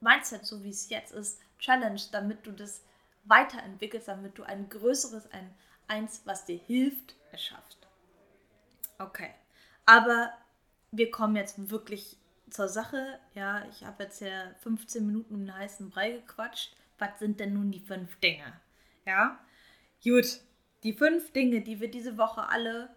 Mindset, 0.00 0.44
so 0.44 0.62
wie 0.62 0.70
es 0.70 0.90
jetzt 0.90 1.12
ist, 1.12 1.40
challenge, 1.58 2.02
damit 2.12 2.46
du 2.46 2.52
das 2.52 2.82
weiterentwickelst, 3.24 4.08
damit 4.08 4.38
du 4.38 4.42
ein 4.42 4.68
größeres, 4.68 5.30
ein 5.32 5.54
eins, 5.88 6.22
was 6.24 6.44
dir 6.44 6.58
hilft, 6.58 7.16
erschaffst. 7.32 7.86
Okay, 8.98 9.30
aber 9.84 10.32
wir 10.90 11.10
kommen 11.10 11.36
jetzt 11.36 11.70
wirklich 11.70 12.16
zur 12.50 12.68
Sache. 12.68 13.18
Ja, 13.34 13.64
ich 13.70 13.84
habe 13.84 14.04
jetzt 14.04 14.20
ja 14.20 14.54
15 14.60 15.06
Minuten 15.06 15.34
um 15.34 15.40
den 15.46 15.56
heißen 15.56 15.90
Brei 15.90 16.12
gequatscht. 16.12 16.74
Was 16.98 17.18
sind 17.18 17.40
denn 17.40 17.52
nun 17.52 17.70
die 17.70 17.80
fünf 17.80 18.18
Dinge? 18.20 18.60
Ja, 19.04 19.38
gut. 20.02 20.40
Die 20.82 20.92
fünf 20.92 21.32
Dinge, 21.32 21.62
die 21.62 21.80
wir 21.80 21.90
diese 21.90 22.16
Woche 22.16 22.48
alle 22.48 22.90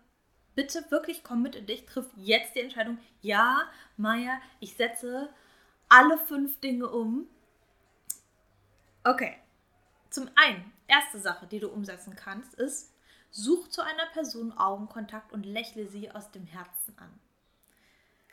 bitte 0.56 0.84
wirklich 0.92 1.24
komm 1.24 1.42
mit 1.42 1.56
in 1.56 1.66
dich, 1.66 1.86
triff 1.86 2.08
jetzt 2.18 2.56
die 2.56 2.60
Entscheidung. 2.60 2.98
Ja, 3.22 3.64
Maya, 3.96 4.42
ich 4.60 4.76
setze 4.76 5.30
alle 5.88 6.18
fünf 6.18 6.60
Dinge 6.60 6.90
um. 6.90 7.28
Okay. 9.04 9.38
Zum 10.10 10.30
einen, 10.36 10.72
erste 10.88 11.20
Sache, 11.20 11.48
die 11.48 11.60
du 11.60 11.70
umsetzen 11.70 12.16
kannst, 12.16 12.54
ist, 12.56 12.94
such 13.32 13.68
zu 13.70 13.82
einer 13.82 14.08
Person 14.14 14.58
Augenkontakt 14.58 15.32
und 15.32 15.46
lächle 15.46 15.88
sie 15.88 16.12
aus 16.12 16.32
dem 16.32 16.46
Herzen 16.46 16.98
an. 16.98 17.20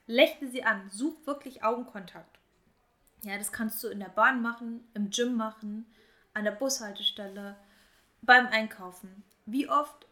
Lächle 0.06 0.48
sie 0.48 0.64
an, 0.64 0.88
such 0.90 1.26
wirklich 1.26 1.64
Augenkontakt. 1.64 2.38
Ja, 3.22 3.36
das 3.36 3.52
kannst 3.52 3.82
du 3.82 3.88
in 3.88 4.00
der 4.00 4.08
Bahn 4.08 4.40
machen, 4.40 4.86
im 4.94 5.10
Gym 5.10 5.36
machen, 5.36 5.86
an 6.32 6.44
der 6.44 6.52
Bushaltestelle, 6.52 7.56
beim 8.22 8.46
Einkaufen. 8.46 9.24
Wie 9.44 9.68
oft 9.68 10.06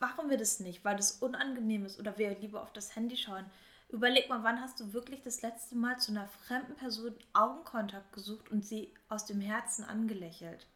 machen 0.00 0.30
wir 0.30 0.38
das 0.38 0.60
nicht, 0.60 0.84
weil 0.84 0.96
das 0.96 1.12
unangenehm 1.12 1.84
ist 1.84 1.98
oder 1.98 2.18
wir 2.18 2.38
lieber 2.38 2.62
auf 2.62 2.72
das 2.72 2.94
Handy 2.96 3.16
schauen? 3.16 3.46
Überleg 3.94 4.28
mal, 4.28 4.42
wann 4.42 4.60
hast 4.60 4.80
du 4.80 4.92
wirklich 4.92 5.22
das 5.22 5.42
letzte 5.42 5.76
Mal 5.76 6.00
zu 6.00 6.10
einer 6.10 6.26
fremden 6.26 6.74
Person 6.74 7.14
Augenkontakt 7.32 8.12
gesucht 8.12 8.50
und 8.50 8.66
sie 8.66 8.92
aus 9.08 9.24
dem 9.24 9.40
Herzen 9.40 9.84
angelächelt? 9.84 10.66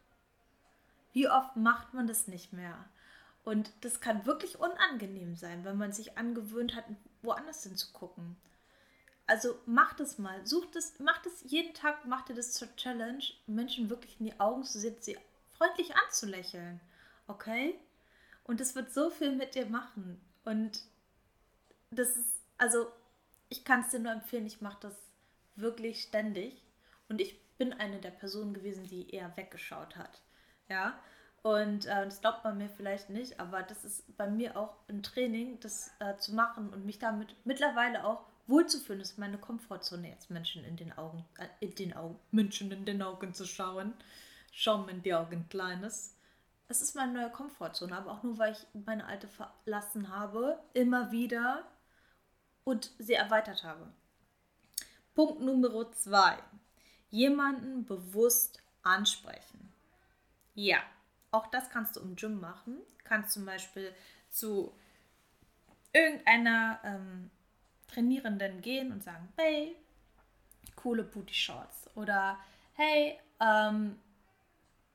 Wie 1.12 1.28
oft 1.28 1.56
macht 1.56 1.94
man 1.94 2.06
das 2.06 2.28
nicht 2.28 2.52
mehr? 2.52 2.76
Und 3.42 3.72
das 3.80 4.00
kann 4.00 4.24
wirklich 4.24 4.60
unangenehm 4.60 5.34
sein, 5.34 5.64
wenn 5.64 5.76
man 5.76 5.90
sich 5.90 6.16
angewöhnt 6.16 6.76
hat, 6.76 6.84
woanders 7.22 7.64
hinzugucken. 7.64 8.36
Also 9.26 9.58
mach 9.66 9.94
das 9.94 10.18
mal, 10.18 10.46
such 10.46 10.66
das, 10.66 11.00
mach 11.00 11.20
das 11.22 11.42
jeden 11.42 11.74
Tag, 11.74 12.04
mach 12.04 12.24
dir 12.24 12.34
das 12.34 12.52
zur 12.52 12.68
Challenge, 12.76 13.24
Menschen 13.48 13.90
wirklich 13.90 14.20
in 14.20 14.26
die 14.26 14.38
Augen 14.38 14.62
zu 14.62 14.78
sehen, 14.78 14.94
sie 15.00 15.18
freundlich 15.54 15.92
anzulächeln. 15.96 16.78
Okay? 17.26 17.74
Und 18.44 18.60
das 18.60 18.76
wird 18.76 18.92
so 18.92 19.10
viel 19.10 19.34
mit 19.34 19.56
dir 19.56 19.66
machen. 19.66 20.20
Und 20.44 20.82
das 21.90 22.10
ist, 22.10 22.38
also 22.58 22.92
ich 23.48 23.64
kann 23.64 23.80
es 23.80 23.90
dir 23.90 24.00
nur 24.00 24.12
empfehlen, 24.12 24.46
ich 24.46 24.60
mache 24.60 24.78
das 24.80 24.94
wirklich 25.56 26.02
ständig. 26.02 26.62
Und 27.08 27.20
ich 27.20 27.38
bin 27.56 27.72
eine 27.72 27.98
der 27.98 28.10
Personen 28.10 28.54
gewesen, 28.54 28.86
die 28.86 29.10
eher 29.10 29.36
weggeschaut 29.36 29.96
hat. 29.96 30.22
Ja. 30.68 30.98
Und 31.42 31.86
äh, 31.86 32.04
das 32.04 32.20
glaubt 32.20 32.44
man 32.44 32.58
mir 32.58 32.68
vielleicht 32.68 33.10
nicht, 33.10 33.38
aber 33.38 33.62
das 33.62 33.84
ist 33.84 34.16
bei 34.16 34.28
mir 34.28 34.56
auch 34.56 34.74
ein 34.88 35.02
Training, 35.02 35.58
das 35.60 35.90
äh, 36.00 36.16
zu 36.16 36.34
machen 36.34 36.68
und 36.70 36.84
mich 36.84 36.98
damit 36.98 37.34
mittlerweile 37.44 38.04
auch 38.04 38.26
wohlzufühlen. 38.48 38.98
Das 38.98 39.12
ist 39.12 39.18
meine 39.18 39.38
Komfortzone, 39.38 40.08
jetzt 40.08 40.30
Menschen 40.30 40.64
in 40.64 40.76
den 40.76 40.96
Augen, 40.98 41.24
äh, 41.38 41.46
in 41.60 41.74
den 41.74 41.94
Augen, 41.94 42.18
Menschen 42.32 42.72
in 42.72 42.84
den 42.84 43.02
Augen 43.02 43.34
zu 43.34 43.46
schauen. 43.46 43.94
Schau 44.52 44.78
mir 44.78 44.90
in 44.90 45.02
die 45.02 45.14
Augen, 45.14 45.48
Kleines. 45.48 46.16
Es 46.66 46.82
ist 46.82 46.96
meine 46.96 47.12
neue 47.12 47.30
Komfortzone, 47.30 47.96
aber 47.96 48.10
auch 48.12 48.22
nur, 48.22 48.36
weil 48.36 48.52
ich 48.52 48.66
meine 48.84 49.06
alte 49.06 49.28
verlassen 49.28 50.10
habe, 50.10 50.58
immer 50.74 51.12
wieder 51.12 51.64
und 52.68 52.92
sie 52.98 53.14
erweitert 53.14 53.64
habe. 53.64 53.90
Punkt 55.14 55.40
Nummer 55.40 55.90
zwei. 55.92 56.36
Jemanden 57.08 57.86
bewusst 57.86 58.62
ansprechen. 58.82 59.72
Ja, 60.54 60.76
auch 61.30 61.46
das 61.46 61.70
kannst 61.70 61.96
du 61.96 62.00
im 62.00 62.14
Gym 62.14 62.40
machen. 62.40 62.76
Kannst 63.04 63.32
zum 63.32 63.46
Beispiel 63.46 63.94
zu 64.28 64.74
irgendeiner 65.94 66.78
ähm, 66.84 67.30
Trainierenden 67.90 68.60
gehen 68.60 68.92
und 68.92 69.02
sagen, 69.02 69.32
hey, 69.36 69.74
coole 70.76 71.04
Booty 71.04 71.32
Shorts. 71.32 71.88
Oder 71.94 72.38
hey, 72.74 73.18
ähm, 73.40 73.98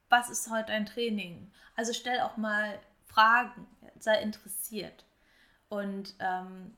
was 0.09 0.29
ist 0.29 0.51
heute 0.51 0.73
ein 0.73 0.85
Training? 0.85 1.51
Also 1.75 1.91
stell 1.91 2.19
auch 2.19 2.37
mal 2.37 2.79
Fragen, 3.07 3.65
sei 3.97 4.21
interessiert. 4.21 5.05
Und 5.69 6.13
ähm, 6.19 6.77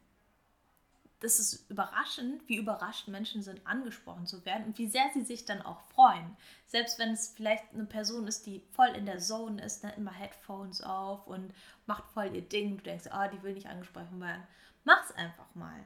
das 1.25 1.39
ist 1.39 1.69
überraschend, 1.71 2.47
wie 2.47 2.57
überrascht 2.57 3.07
Menschen 3.07 3.41
sind, 3.41 3.65
angesprochen 3.65 4.27
zu 4.27 4.45
werden 4.45 4.65
und 4.67 4.77
wie 4.77 4.87
sehr 4.87 5.09
sie 5.11 5.23
sich 5.23 5.43
dann 5.43 5.63
auch 5.63 5.81
freuen. 5.93 6.37
Selbst 6.67 6.99
wenn 6.99 7.13
es 7.13 7.29
vielleicht 7.29 7.73
eine 7.73 7.85
Person 7.85 8.27
ist, 8.27 8.45
die 8.45 8.61
voll 8.73 8.89
in 8.89 9.07
der 9.07 9.17
Zone 9.17 9.63
ist, 9.63 9.83
ne, 9.83 9.91
immer 9.97 10.11
Headphones 10.11 10.81
auf 10.81 11.25
und 11.25 11.51
macht 11.87 12.05
voll 12.11 12.35
ihr 12.35 12.43
Ding. 12.43 12.77
Du 12.77 12.83
denkst, 12.83 13.07
ah, 13.09 13.27
die 13.27 13.41
will 13.41 13.55
nicht 13.55 13.65
angesprochen 13.65 14.21
werden. 14.21 14.43
Mach's 14.83 15.11
einfach 15.13 15.47
mal. 15.55 15.85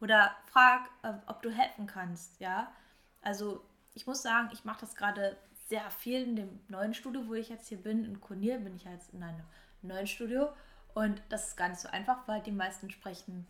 Oder 0.00 0.36
frag, 0.46 0.88
äh, 1.02 1.14
ob 1.26 1.42
du 1.42 1.50
helfen 1.50 1.88
kannst, 1.88 2.38
ja. 2.40 2.72
Also 3.20 3.64
ich 3.94 4.06
muss 4.06 4.22
sagen, 4.22 4.48
ich 4.52 4.64
mache 4.64 4.82
das 4.82 4.94
gerade 4.94 5.36
sehr 5.66 5.90
viel 5.90 6.22
in 6.22 6.36
dem 6.36 6.60
neuen 6.68 6.94
Studio, 6.94 7.26
wo 7.26 7.34
ich 7.34 7.48
jetzt 7.48 7.66
hier 7.66 7.82
bin. 7.82 8.04
In 8.04 8.20
Cornel 8.20 8.60
bin 8.60 8.76
ich 8.76 8.84
jetzt 8.84 9.12
in 9.12 9.24
einem 9.24 9.42
neuen 9.82 10.06
Studio. 10.06 10.50
Und 10.94 11.20
das 11.30 11.48
ist 11.48 11.56
gar 11.56 11.68
nicht 11.68 11.80
so 11.80 11.88
einfach, 11.88 12.28
weil 12.28 12.42
die 12.42 12.52
meisten 12.52 12.90
sprechen 12.90 13.44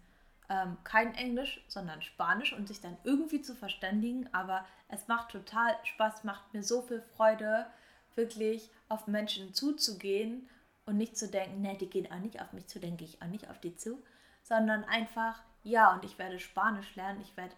ähm, 0.49 0.77
kein 0.85 1.15
Englisch, 1.15 1.63
sondern 1.69 2.03
Spanisch 2.03 2.53
und 2.53 2.69
sich 2.69 2.81
dann 2.81 2.97
irgendwie 3.05 3.43
zu 3.43 3.55
verständigen. 3.55 4.29
Aber 4.33 4.65
es 4.89 5.09
macht 5.09 5.31
total 5.31 5.75
Spaß, 5.85 6.25
macht 6.25 6.53
mir 6.55 6.63
so 6.63 6.83
viel 6.83 7.03
Freude, 7.17 7.67
wirklich 8.15 8.71
auf 8.89 9.07
Menschen 9.07 9.55
zuzugehen 9.55 10.49
und 10.87 10.97
nicht 10.97 11.17
zu 11.17 11.29
denken, 11.29 11.61
ne, 11.61 11.77
die 11.79 11.89
gehen 11.89 12.11
auch 12.11 12.19
nicht 12.19 12.41
auf 12.41 12.53
mich 12.53 12.67
zu, 12.67 12.81
denke 12.81 13.05
ich 13.05 13.23
auch 13.23 13.29
nicht 13.29 13.49
auf 13.49 13.61
die 13.61 13.77
zu, 13.77 14.03
sondern 14.43 14.85
einfach, 14.85 15.41
ja, 15.63 15.95
und 15.95 16.05
ich 16.05 16.19
werde 16.19 16.41
Spanisch 16.41 16.97
lernen, 16.97 17.21
ich 17.21 17.37
werde 17.37 17.55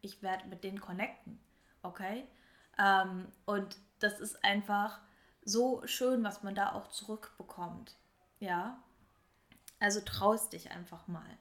ich 0.00 0.22
werd 0.22 0.46
mit 0.46 0.64
denen 0.64 0.80
connecten, 0.80 1.38
okay? 1.82 2.26
Ähm, 2.76 3.30
und 3.44 3.76
das 4.00 4.18
ist 4.18 4.44
einfach 4.44 5.00
so 5.44 5.86
schön, 5.86 6.24
was 6.24 6.42
man 6.42 6.54
da 6.54 6.72
auch 6.72 6.88
zurückbekommt, 6.88 7.96
ja? 8.40 8.82
Also 9.78 10.00
traust 10.00 10.54
dich 10.54 10.70
einfach 10.72 11.06
mal 11.06 11.38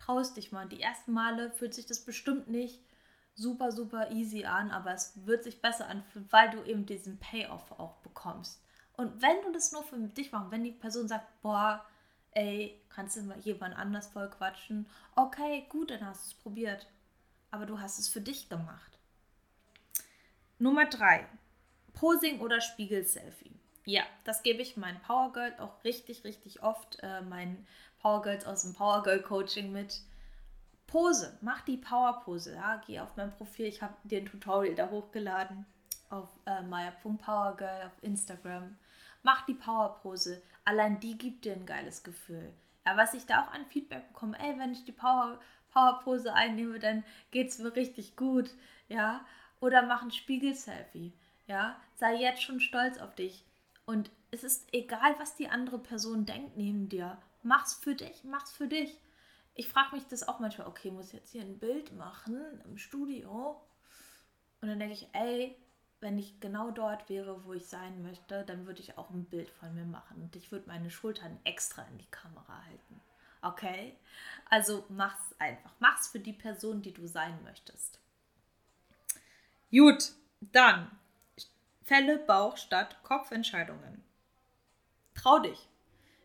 traust 0.00 0.36
dich 0.36 0.52
mal. 0.52 0.68
Die 0.68 0.80
ersten 0.80 1.12
Male 1.12 1.50
fühlt 1.52 1.74
sich 1.74 1.86
das 1.86 2.04
bestimmt 2.04 2.48
nicht 2.48 2.80
super, 3.34 3.72
super 3.72 4.10
easy 4.10 4.44
an, 4.44 4.70
aber 4.70 4.92
es 4.92 5.12
wird 5.26 5.44
sich 5.44 5.62
besser 5.62 5.88
anfühlen, 5.88 6.28
weil 6.30 6.50
du 6.50 6.62
eben 6.64 6.86
diesen 6.86 7.18
Payoff 7.18 7.72
auch 7.72 7.96
bekommst. 7.98 8.62
Und 8.94 9.22
wenn 9.22 9.40
du 9.42 9.52
das 9.52 9.72
nur 9.72 9.82
für 9.82 9.96
dich 9.96 10.32
machst, 10.32 10.50
wenn 10.50 10.64
die 10.64 10.72
Person 10.72 11.08
sagt, 11.08 11.40
boah, 11.42 11.84
ey, 12.32 12.80
kannst 12.90 13.16
du 13.16 13.22
mal 13.22 13.38
jemand 13.40 13.76
anders 13.76 14.08
voll 14.08 14.28
quatschen, 14.28 14.86
okay, 15.16 15.66
gut, 15.68 15.90
dann 15.90 16.04
hast 16.04 16.24
du 16.24 16.28
es 16.28 16.42
probiert. 16.42 16.86
Aber 17.50 17.66
du 17.66 17.80
hast 17.80 17.98
es 17.98 18.08
für 18.08 18.20
dich 18.20 18.48
gemacht. 18.48 18.98
Nummer 20.58 20.86
drei, 20.86 21.26
Posing 21.94 22.40
oder 22.40 22.60
Spiegel-Selfie. 22.60 23.59
Ja, 23.84 24.02
das 24.24 24.42
gebe 24.42 24.62
ich 24.62 24.76
meinen 24.76 25.00
Power 25.00 25.32
Girl 25.32 25.54
auch 25.58 25.82
richtig, 25.84 26.24
richtig 26.24 26.62
oft, 26.62 26.98
äh, 27.02 27.22
meinen 27.22 27.66
Power 28.00 28.22
Girls 28.22 28.46
aus 28.46 28.62
dem 28.62 28.74
Power 28.74 29.02
Girl 29.02 29.22
Coaching 29.22 29.72
mit. 29.72 30.00
Pose, 30.86 31.38
mach 31.40 31.60
die 31.62 31.76
Power 31.76 32.20
Pose. 32.20 32.54
Ja, 32.54 32.82
geh 32.86 33.00
auf 33.00 33.16
mein 33.16 33.32
Profil, 33.32 33.66
ich 33.66 33.80
habe 33.80 33.94
dir 34.04 34.18
ein 34.18 34.26
Tutorial 34.26 34.74
da 34.74 34.90
hochgeladen 34.90 35.64
auf 36.10 36.28
äh, 36.46 36.62
maya.powergirl 36.62 37.86
auf 37.86 38.02
Instagram. 38.02 38.76
Mach 39.22 39.46
die 39.46 39.54
Power 39.54 40.00
Pose. 40.02 40.42
Allein 40.64 40.98
die 41.00 41.16
gibt 41.16 41.44
dir 41.44 41.52
ein 41.52 41.66
geiles 41.66 42.02
Gefühl. 42.02 42.52
Ja, 42.84 42.96
was 42.96 43.14
ich 43.14 43.26
da 43.26 43.44
auch 43.44 43.52
an 43.52 43.66
Feedback 43.66 44.08
bekomme, 44.08 44.38
ey, 44.40 44.58
wenn 44.58 44.72
ich 44.72 44.84
die 44.84 44.92
Power, 44.92 45.38
Power 45.72 46.00
Pose 46.02 46.34
einnehme, 46.34 46.78
dann 46.78 47.04
geht 47.30 47.48
es 47.48 47.58
mir 47.58 47.74
richtig 47.76 48.16
gut. 48.16 48.50
Ja, 48.88 49.24
oder 49.60 49.82
mach 49.82 50.02
ein 50.02 50.10
Spiegel-Selfie. 50.10 51.12
Ja, 51.46 51.76
sei 51.96 52.14
jetzt 52.16 52.42
schon 52.42 52.60
stolz 52.60 52.98
auf 52.98 53.14
dich. 53.14 53.44
Und 53.90 54.12
es 54.30 54.44
ist 54.44 54.72
egal, 54.72 55.18
was 55.18 55.34
die 55.34 55.48
andere 55.48 55.80
Person 55.80 56.24
denkt 56.24 56.56
neben 56.56 56.88
dir. 56.88 57.18
Mach's 57.42 57.74
für 57.74 57.96
dich, 57.96 58.22
mach's 58.22 58.52
für 58.52 58.68
dich. 58.68 58.96
Ich 59.54 59.68
frage 59.68 59.96
mich 59.96 60.06
das 60.06 60.28
auch 60.28 60.38
manchmal, 60.38 60.68
okay, 60.68 60.92
muss 60.92 61.08
ich 61.08 61.14
jetzt 61.14 61.32
hier 61.32 61.42
ein 61.42 61.58
Bild 61.58 61.92
machen 61.96 62.40
im 62.66 62.78
Studio? 62.78 63.60
Und 64.60 64.68
dann 64.68 64.78
denke 64.78 64.94
ich, 64.94 65.08
ey, 65.12 65.56
wenn 65.98 66.20
ich 66.20 66.38
genau 66.38 66.70
dort 66.70 67.08
wäre, 67.08 67.44
wo 67.44 67.52
ich 67.52 67.66
sein 67.66 68.00
möchte, 68.02 68.44
dann 68.44 68.64
würde 68.64 68.80
ich 68.80 68.96
auch 68.96 69.10
ein 69.10 69.24
Bild 69.24 69.50
von 69.50 69.74
mir 69.74 69.86
machen 69.86 70.22
und 70.22 70.36
ich 70.36 70.52
würde 70.52 70.68
meine 70.68 70.92
Schultern 70.92 71.40
extra 71.42 71.82
in 71.90 71.98
die 71.98 72.10
Kamera 72.12 72.64
halten. 72.66 73.00
Okay? 73.42 73.96
Also 74.48 74.84
mach's 74.88 75.34
einfach. 75.40 75.74
Mach's 75.80 76.06
für 76.06 76.20
die 76.20 76.32
Person, 76.32 76.80
die 76.80 76.92
du 76.92 77.08
sein 77.08 77.42
möchtest. 77.42 77.98
Gut, 79.72 80.12
dann 80.40 80.96
Fälle 81.90 82.18
Bauch 82.18 82.56
statt 82.56 83.02
Kopfentscheidungen. 83.02 84.04
Trau 85.12 85.40
dich. 85.40 85.68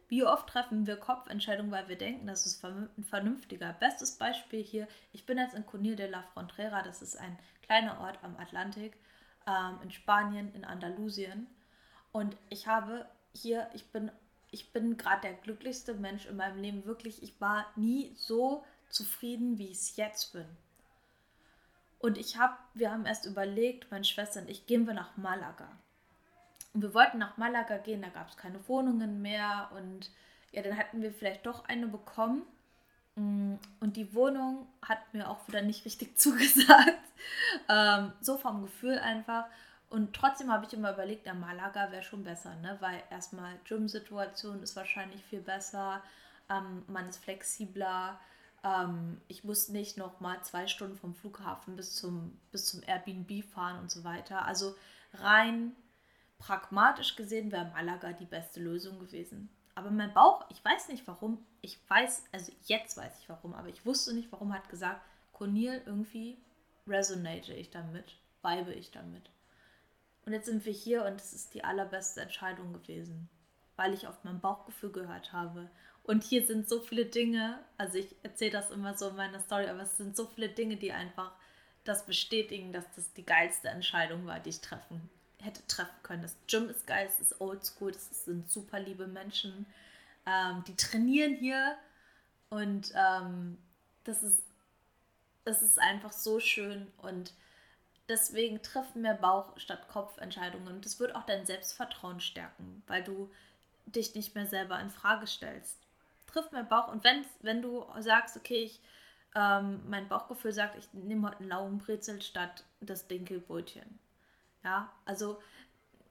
Wie 0.07 0.23
oft 0.23 0.47
treffen 0.47 0.85
wir 0.85 0.95
Kopfentscheidungen, 0.95 1.71
weil 1.71 1.87
wir 1.87 1.97
denken, 1.97 2.27
das 2.27 2.45
ist 2.45 2.63
vernünftiger? 3.09 3.73
Bestes 3.73 4.19
Beispiel 4.19 4.61
hier, 4.61 4.87
ich 5.11 5.25
bin 5.25 5.39
jetzt 5.39 5.55
in 5.55 5.65
Conil 5.65 5.95
de 5.95 6.07
la 6.07 6.21
Frontera, 6.21 6.83
das 6.83 7.01
ist 7.01 7.15
ein 7.15 7.39
kleiner 7.63 7.99
Ort 8.01 8.19
am 8.21 8.37
Atlantik, 8.37 8.95
ähm, 9.47 9.79
in 9.81 9.89
Spanien, 9.89 10.53
in 10.53 10.65
Andalusien. 10.65 11.47
Und 12.11 12.37
ich 12.49 12.67
habe 12.67 13.09
hier, 13.33 13.67
ich 13.73 13.91
bin, 13.91 14.11
ich 14.51 14.71
bin 14.71 14.97
gerade 14.97 15.21
der 15.21 15.33
glücklichste 15.33 15.95
Mensch 15.95 16.27
in 16.27 16.35
meinem 16.35 16.61
Leben, 16.61 16.85
wirklich. 16.85 17.23
Ich 17.23 17.41
war 17.41 17.65
nie 17.75 18.13
so 18.17 18.63
zufrieden, 18.89 19.57
wie 19.57 19.71
ich 19.71 19.79
es 19.79 19.95
jetzt 19.95 20.31
bin. 20.31 20.45
Und 22.05 22.19
ich 22.19 22.37
habe, 22.37 22.53
wir 22.75 22.91
haben 22.91 23.07
erst 23.07 23.25
überlegt, 23.25 23.89
meine 23.89 24.03
Schwester 24.03 24.39
und 24.39 24.47
ich, 24.47 24.67
gehen 24.67 24.85
wir 24.85 24.93
nach 24.93 25.17
Malaga. 25.17 25.67
Und 26.75 26.83
wir 26.83 26.93
wollten 26.93 27.17
nach 27.17 27.37
Malaga 27.37 27.77
gehen, 27.77 28.03
da 28.03 28.09
gab 28.09 28.29
es 28.29 28.37
keine 28.37 28.59
Wohnungen 28.67 29.23
mehr 29.23 29.71
und 29.75 30.11
ja, 30.51 30.61
dann 30.61 30.77
hatten 30.77 31.01
wir 31.01 31.11
vielleicht 31.11 31.47
doch 31.47 31.65
eine 31.65 31.87
bekommen. 31.87 32.43
Mm, 33.15 33.55
und 33.79 33.97
die 33.97 34.13
Wohnung 34.13 34.67
hat 34.83 34.99
mir 35.15 35.27
auch 35.27 35.47
wieder 35.47 35.63
nicht 35.63 35.83
richtig 35.83 36.15
zugesagt. 36.19 36.93
Ähm, 37.69 38.13
so 38.21 38.37
vom 38.37 38.61
Gefühl 38.61 38.99
einfach. 38.99 39.45
Und 39.89 40.15
trotzdem 40.15 40.51
habe 40.51 40.67
ich 40.67 40.73
immer 40.73 40.93
überlegt, 40.93 41.25
der 41.25 41.33
Malaga 41.33 41.91
wäre 41.91 42.03
schon 42.03 42.23
besser, 42.23 42.53
ne? 42.57 42.77
weil 42.81 43.01
erstmal 43.09 43.55
Gym-Situation 43.67 44.61
ist 44.61 44.75
wahrscheinlich 44.75 45.23
viel 45.23 45.41
besser, 45.41 46.03
ähm, 46.51 46.83
man 46.85 47.09
ist 47.09 47.23
flexibler. 47.23 48.19
Ähm, 48.63 49.21
ich 49.27 49.43
muss 49.43 49.69
nicht 49.69 49.97
noch 49.97 50.19
mal 50.19 50.41
zwei 50.43 50.67
Stunden 50.67 50.97
vom 50.97 51.13
Flughafen 51.13 51.75
bis 51.75 51.95
zum, 51.95 52.39
bis 52.51 52.65
zum 52.65 52.81
Airbnb 52.83 53.43
fahren 53.43 53.79
und 53.79 53.91
so 53.91 54.03
weiter. 54.03 54.45
Also 54.45 54.75
rein 55.13 55.75
pragmatisch 56.37 57.15
gesehen 57.15 57.51
wäre 57.51 57.71
Malaga 57.71 58.13
die 58.13 58.25
beste 58.25 58.59
Lösung 58.59 58.99
gewesen. 58.99 59.49
Aber 59.73 59.91
mein 59.91 60.13
Bauch, 60.13 60.45
ich 60.49 60.63
weiß 60.63 60.87
nicht 60.87 61.05
warum, 61.07 61.45
ich 61.61 61.79
weiß, 61.89 62.25
also 62.31 62.51
jetzt 62.63 62.97
weiß 62.97 63.19
ich 63.19 63.29
warum, 63.29 63.53
aber 63.53 63.67
ich 63.67 63.85
wusste 63.85 64.13
nicht, 64.13 64.31
warum 64.31 64.53
hat 64.53 64.69
gesagt, 64.69 65.01
Cornel, 65.33 65.81
irgendwie 65.85 66.37
resonate 66.87 67.53
ich 67.53 67.71
damit, 67.71 68.15
weibe 68.41 68.73
ich 68.73 68.91
damit. 68.91 69.29
Und 70.25 70.33
jetzt 70.33 70.45
sind 70.45 70.65
wir 70.65 70.73
hier 70.73 71.05
und 71.05 71.19
es 71.19 71.33
ist 71.33 71.53
die 71.53 71.63
allerbeste 71.63 72.21
Entscheidung 72.21 72.73
gewesen, 72.73 73.29
weil 73.75 73.93
ich 73.93 74.07
auf 74.07 74.23
mein 74.23 74.39
Bauchgefühl 74.39 74.91
gehört 74.91 75.33
habe. 75.33 75.69
Und 76.05 76.23
hier 76.23 76.45
sind 76.45 76.69
so 76.69 76.81
viele 76.81 77.05
Dinge, 77.05 77.59
also 77.77 77.97
ich 77.97 78.07
erzähle 78.21 78.51
das 78.51 78.69
immer 78.69 78.93
so 78.95 79.09
in 79.09 79.15
meiner 79.15 79.39
Story, 79.39 79.67
aber 79.67 79.81
es 79.81 79.97
sind 79.97 80.15
so 80.15 80.27
viele 80.27 80.49
Dinge, 80.49 80.77
die 80.77 80.91
einfach 80.91 81.31
das 81.83 82.05
bestätigen, 82.05 82.71
dass 82.73 82.85
das 82.95 83.11
die 83.13 83.25
geilste 83.25 83.69
Entscheidung 83.69 84.25
war, 84.25 84.39
die 84.39 84.49
ich 84.49 84.61
treffen 84.61 85.09
hätte 85.45 85.65
treffen 85.67 85.95
können. 86.03 86.23
Das 86.23 86.35
Gym 86.47 86.69
ist 86.69 86.85
geil, 86.87 87.07
es 87.07 87.19
ist 87.19 87.39
oldschool, 87.39 87.91
das 87.91 88.25
sind 88.25 88.51
super 88.51 88.79
liebe 88.79 89.07
Menschen. 89.07 89.65
Ähm, 90.25 90.63
die 90.67 90.75
trainieren 90.75 91.35
hier 91.35 91.77
und 92.49 92.91
ähm, 92.95 93.57
das, 94.03 94.23
ist, 94.23 94.43
das 95.45 95.61
ist 95.61 95.79
einfach 95.79 96.11
so 96.11 96.39
schön 96.39 96.87
und 96.97 97.33
deswegen 98.09 98.61
trifft 98.61 98.95
mehr 98.95 99.13
Bauch 99.13 99.57
statt 99.59 99.87
Kopf 99.87 100.17
Entscheidungen 100.17 100.67
und 100.67 100.85
das 100.85 100.99
wird 100.99 101.15
auch 101.15 101.25
dein 101.25 101.45
Selbstvertrauen 101.45 102.19
stärken, 102.19 102.83
weil 102.87 103.03
du 103.03 103.31
dich 103.85 104.15
nicht 104.15 104.33
mehr 104.33 104.47
selber 104.47 104.79
in 104.79 104.89
Frage 104.89 105.27
stellst. 105.27 105.84
Triff 106.27 106.51
mehr 106.51 106.63
Bauch 106.63 106.91
und 106.91 107.03
wenn, 107.03 107.25
wenn 107.41 107.61
du 107.61 107.85
sagst, 107.99 108.37
okay, 108.37 108.63
ich, 108.63 108.81
ähm, 109.35 109.81
mein 109.87 110.07
Bauchgefühl 110.07 110.53
sagt, 110.53 110.77
ich 110.77 110.93
nehme 110.93 111.27
heute 111.27 111.39
einen 111.39 111.49
Laugenbrezel 111.49 112.21
statt 112.21 112.65
das 112.81 113.07
Dinkelbrötchen 113.07 113.99
ja, 114.65 114.91
also 115.05 115.41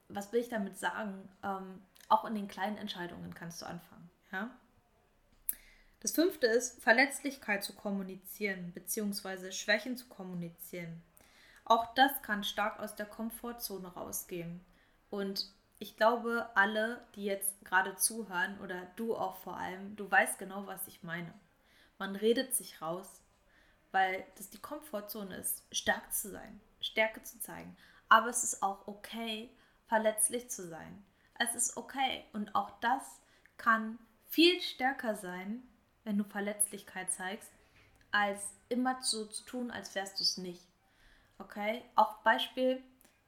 was 0.07 0.31
will 0.31 0.39
ich 0.39 0.49
damit 0.49 0.77
sagen? 0.77 1.29
Ähm, 1.43 1.81
auch 2.07 2.25
in 2.25 2.35
den 2.35 2.47
kleinen 2.47 2.77
Entscheidungen 2.77 3.33
kannst 3.35 3.61
du 3.61 3.65
anfangen. 3.65 4.09
Ja? 4.31 4.49
Das 5.99 6.11
fünfte 6.11 6.47
ist, 6.47 6.81
Verletzlichkeit 6.81 7.63
zu 7.63 7.73
kommunizieren, 7.73 8.71
beziehungsweise 8.73 9.51
Schwächen 9.51 9.97
zu 9.97 10.07
kommunizieren. 10.07 11.03
Auch 11.65 11.93
das 11.95 12.21
kann 12.21 12.43
stark 12.43 12.79
aus 12.79 12.95
der 12.95 13.07
Komfortzone 13.07 13.87
rausgehen. 13.87 14.63
Und 15.09 15.51
ich 15.79 15.97
glaube, 15.97 16.49
alle, 16.55 17.05
die 17.15 17.25
jetzt 17.25 17.63
gerade 17.65 17.95
zuhören, 17.95 18.59
oder 18.61 18.87
du 18.95 19.15
auch 19.15 19.35
vor 19.37 19.57
allem, 19.57 19.95
du 19.95 20.09
weißt 20.09 20.39
genau, 20.39 20.65
was 20.67 20.87
ich 20.87 21.03
meine. 21.03 21.33
Man 21.97 22.15
redet 22.15 22.53
sich 22.53 22.81
raus, 22.81 23.21
weil 23.91 24.25
das 24.37 24.49
die 24.49 24.61
Komfortzone 24.61 25.35
ist, 25.35 25.63
stark 25.71 26.13
zu 26.13 26.29
sein, 26.29 26.59
Stärke 26.81 27.23
zu 27.23 27.39
zeigen. 27.39 27.75
Aber 28.09 28.29
es 28.29 28.43
ist 28.43 28.61
auch 28.61 28.87
okay, 28.87 29.49
verletzlich 29.87 30.49
zu 30.49 30.67
sein. 30.67 31.03
Es 31.39 31.55
ist 31.55 31.77
okay. 31.77 32.25
Und 32.33 32.55
auch 32.55 32.71
das 32.79 33.21
kann 33.57 33.97
viel 34.29 34.61
stärker 34.61 35.15
sein, 35.15 35.63
wenn 36.03 36.17
du 36.17 36.23
Verletzlichkeit 36.23 37.11
zeigst, 37.11 37.51
als 38.11 38.53
immer 38.69 39.01
so 39.01 39.25
zu 39.25 39.43
tun, 39.43 39.71
als 39.71 39.95
wärst 39.95 40.19
du 40.19 40.23
es 40.23 40.37
nicht. 40.37 40.65
Okay? 41.37 41.83
Auch 41.95 42.17
Beispiel, 42.19 42.81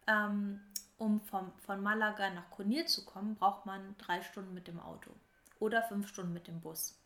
ähm, 0.07 0.61
um 0.97 1.21
vom, 1.21 1.51
von 1.59 1.81
Malaga 1.81 2.29
nach 2.31 2.49
Conil 2.49 2.85
zu 2.85 3.05
kommen, 3.05 3.35
braucht 3.35 3.65
man 3.65 3.95
drei 3.97 4.21
Stunden 4.21 4.53
mit 4.53 4.67
dem 4.67 4.79
Auto 4.79 5.11
oder 5.59 5.83
fünf 5.83 6.07
Stunden 6.07 6.33
mit 6.33 6.47
dem 6.47 6.61
Bus. 6.61 6.99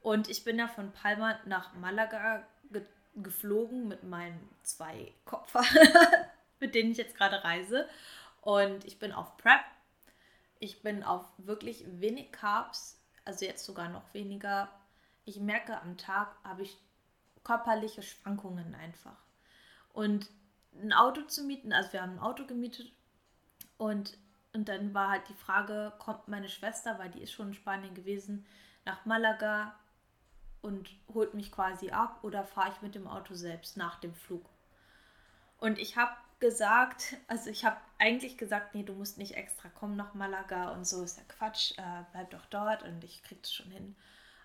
Und 0.00 0.28
ich 0.28 0.44
bin 0.44 0.58
ja 0.58 0.68
von 0.68 0.92
Palma 0.92 1.38
nach 1.44 1.74
Malaga 1.74 2.44
ge 2.70 2.82
geflogen 3.14 3.88
mit 3.88 4.04
meinen 4.04 4.48
zwei 4.62 5.12
Kopffahrern 5.24 6.26
mit 6.60 6.74
denen 6.74 6.92
ich 6.92 6.98
jetzt 6.98 7.16
gerade 7.16 7.42
reise. 7.42 7.88
Und 8.42 8.84
ich 8.84 8.98
bin 8.98 9.12
auf 9.12 9.36
Prep. 9.36 9.60
Ich 10.60 10.82
bin 10.82 11.02
auf 11.02 11.24
wirklich 11.38 11.84
wenig 11.86 12.32
Carbs, 12.32 13.00
also 13.24 13.44
jetzt 13.44 13.64
sogar 13.64 13.88
noch 13.88 14.12
weniger. 14.12 14.68
Ich 15.24 15.38
merke, 15.38 15.80
am 15.80 15.96
Tag 15.96 16.36
habe 16.42 16.62
ich 16.62 16.76
körperliche 17.44 18.02
Schwankungen 18.02 18.74
einfach. 18.74 19.16
Und 19.92 20.28
ein 20.80 20.92
Auto 20.92 21.22
zu 21.22 21.44
mieten, 21.44 21.72
also 21.72 21.92
wir 21.92 22.02
haben 22.02 22.14
ein 22.14 22.18
Auto 22.20 22.44
gemietet 22.44 22.92
und, 23.78 24.18
und 24.52 24.68
dann 24.68 24.92
war 24.92 25.10
halt 25.10 25.28
die 25.28 25.34
Frage, 25.34 25.92
kommt 25.98 26.28
meine 26.28 26.48
Schwester, 26.48 26.98
weil 26.98 27.10
die 27.10 27.22
ist 27.22 27.32
schon 27.32 27.48
in 27.48 27.54
Spanien 27.54 27.94
gewesen, 27.94 28.46
nach 28.84 29.06
Malaga 29.06 29.74
und 30.60 30.90
holt 31.14 31.34
mich 31.34 31.50
quasi 31.52 31.90
ab 31.90 32.18
oder 32.22 32.44
fahre 32.44 32.72
ich 32.72 32.82
mit 32.82 32.94
dem 32.94 33.06
Auto 33.06 33.34
selbst 33.34 33.76
nach 33.76 34.00
dem 34.00 34.14
Flug. 34.14 34.48
Und 35.58 35.78
ich 35.78 35.96
habe 35.96 36.12
gesagt, 36.40 37.16
also 37.26 37.50
ich 37.50 37.64
habe 37.64 37.76
eigentlich 37.98 38.38
gesagt, 38.38 38.74
nee, 38.74 38.82
du 38.82 38.92
musst 38.94 39.18
nicht 39.18 39.34
extra 39.34 39.68
kommen 39.68 39.96
nach 39.96 40.14
Malaga 40.14 40.70
und 40.72 40.86
so 40.86 41.02
ist 41.02 41.18
ja 41.18 41.24
Quatsch, 41.24 41.76
äh, 41.78 42.04
bleib 42.12 42.30
doch 42.30 42.46
dort 42.46 42.82
und 42.82 43.02
ich 43.02 43.22
krieg 43.22 43.42
das 43.42 43.52
schon 43.52 43.70
hin. 43.70 43.96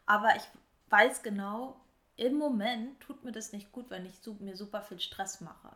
Aber 0.06 0.36
ich 0.36 0.44
weiß 0.90 1.24
genau, 1.24 1.80
im 2.16 2.36
Moment 2.36 3.00
tut 3.00 3.24
mir 3.24 3.32
das 3.32 3.52
nicht 3.52 3.72
gut, 3.72 3.90
wenn 3.90 4.06
ich 4.06 4.20
mir 4.40 4.56
super 4.56 4.82
viel 4.82 5.00
Stress 5.00 5.42
mache. 5.42 5.76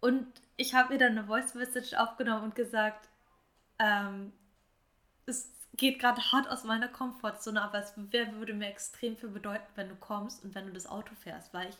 Und 0.00 0.26
ich 0.56 0.74
habe 0.74 0.92
mir 0.92 0.98
dann 0.98 1.18
eine 1.18 1.26
Voice 1.26 1.54
Message 1.54 1.94
aufgenommen 1.94 2.44
und 2.44 2.54
gesagt, 2.54 3.08
ähm, 3.78 4.32
es 5.26 5.50
geht 5.76 5.98
gerade 5.98 6.20
hart 6.32 6.48
aus 6.48 6.64
meiner 6.64 6.88
Komfortzone, 6.88 7.60
aber 7.62 7.78
es 7.78 7.94
würde 7.96 8.54
mir 8.54 8.68
extrem 8.68 9.16
viel 9.16 9.28
bedeuten, 9.28 9.66
wenn 9.74 9.88
du 9.88 9.96
kommst 9.96 10.44
und 10.44 10.54
wenn 10.54 10.66
du 10.66 10.72
das 10.72 10.86
Auto 10.86 11.14
fährst, 11.14 11.52
weil 11.54 11.68
ich 11.68 11.76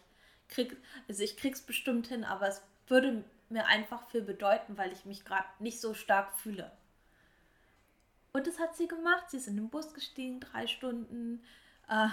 krieg, 0.48 0.76
also 1.08 1.22
ich 1.22 1.36
krieg's 1.36 1.62
bestimmt 1.62 2.06
hin, 2.06 2.24
aber 2.24 2.48
es 2.48 2.62
würde 2.86 3.24
mir 3.48 3.66
einfach 3.66 4.08
viel 4.08 4.22
bedeuten, 4.22 4.76
weil 4.76 4.92
ich 4.92 5.04
mich 5.04 5.24
gerade 5.24 5.48
nicht 5.58 5.80
so 5.80 5.94
stark 5.94 6.38
fühle. 6.38 6.70
Und 8.32 8.46
das 8.46 8.58
hat 8.58 8.76
sie 8.76 8.88
gemacht. 8.88 9.30
Sie 9.30 9.38
ist 9.38 9.48
in 9.48 9.56
den 9.56 9.70
Bus 9.70 9.94
gestiegen, 9.94 10.40
drei 10.40 10.66
Stunden, 10.66 11.42
äh, 11.88 12.06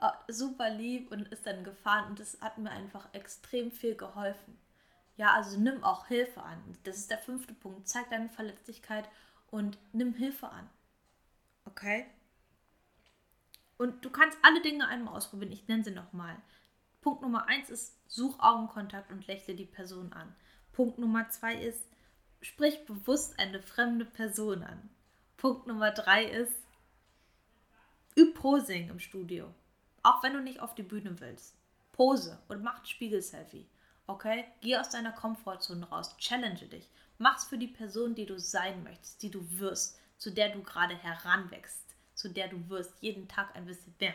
äh, 0.00 0.32
super 0.32 0.70
lieb 0.70 1.10
und 1.10 1.28
ist 1.28 1.46
dann 1.46 1.64
gefahren. 1.64 2.10
Und 2.10 2.20
das 2.20 2.40
hat 2.40 2.58
mir 2.58 2.70
einfach 2.70 3.08
extrem 3.12 3.70
viel 3.70 3.94
geholfen. 3.96 4.58
Ja, 5.18 5.34
also 5.34 5.58
nimm 5.58 5.82
auch 5.82 6.06
Hilfe 6.06 6.40
an. 6.42 6.62
Das 6.84 6.96
ist 6.96 7.10
der 7.10 7.18
fünfte 7.18 7.52
Punkt. 7.52 7.88
Zeig 7.88 8.08
deine 8.08 8.28
Verletzlichkeit 8.28 9.08
und 9.50 9.76
nimm 9.92 10.14
Hilfe 10.14 10.48
an. 10.48 10.70
Okay? 11.64 12.06
Und 13.78 14.04
du 14.04 14.10
kannst 14.10 14.38
alle 14.42 14.62
Dinge 14.62 14.86
einmal 14.86 15.16
ausprobieren. 15.16 15.50
Ich 15.50 15.66
nenne 15.66 15.82
sie 15.82 15.90
nochmal. 15.90 16.36
Punkt 17.00 17.22
Nummer 17.22 17.48
eins 17.48 17.68
ist, 17.68 17.98
such 18.06 18.38
Augenkontakt 18.38 19.10
und 19.10 19.26
lächle 19.26 19.56
die 19.56 19.64
Person 19.64 20.12
an. 20.12 20.34
Punkt 20.70 20.98
Nummer 20.98 21.28
zwei 21.30 21.56
ist, 21.56 21.84
sprich 22.40 22.86
bewusst 22.86 23.40
eine 23.40 23.60
fremde 23.60 24.04
Person 24.04 24.62
an. 24.62 24.88
Punkt 25.36 25.66
Nummer 25.66 25.90
drei 25.90 26.26
ist, 26.26 26.54
üb 28.16 28.34
Posing 28.34 28.88
im 28.88 29.00
Studio. 29.00 29.52
Auch 30.04 30.22
wenn 30.22 30.34
du 30.34 30.40
nicht 30.40 30.60
auf 30.60 30.76
die 30.76 30.84
Bühne 30.84 31.18
willst. 31.18 31.56
Pose 31.90 32.40
und 32.46 32.62
mach 32.62 32.84
Spiegel-Selfie. 32.84 33.66
Okay? 34.08 34.46
Geh 34.62 34.76
aus 34.76 34.88
deiner 34.88 35.12
Komfortzone 35.12 35.86
raus. 35.88 36.16
Challenge 36.16 36.66
dich. 36.66 36.88
Mach's 37.18 37.44
für 37.44 37.58
die 37.58 37.68
Person, 37.68 38.14
die 38.14 38.26
du 38.26 38.40
sein 38.40 38.82
möchtest, 38.82 39.22
die 39.22 39.30
du 39.30 39.44
wirst, 39.58 40.00
zu 40.16 40.30
der 40.30 40.48
du 40.48 40.62
gerade 40.62 40.96
heranwächst, 40.96 41.94
zu 42.14 42.28
der 42.28 42.48
du 42.48 42.68
wirst, 42.68 42.94
jeden 43.00 43.28
Tag 43.28 43.54
ein 43.54 43.66
bisschen 43.66 43.94
mehr. 44.00 44.14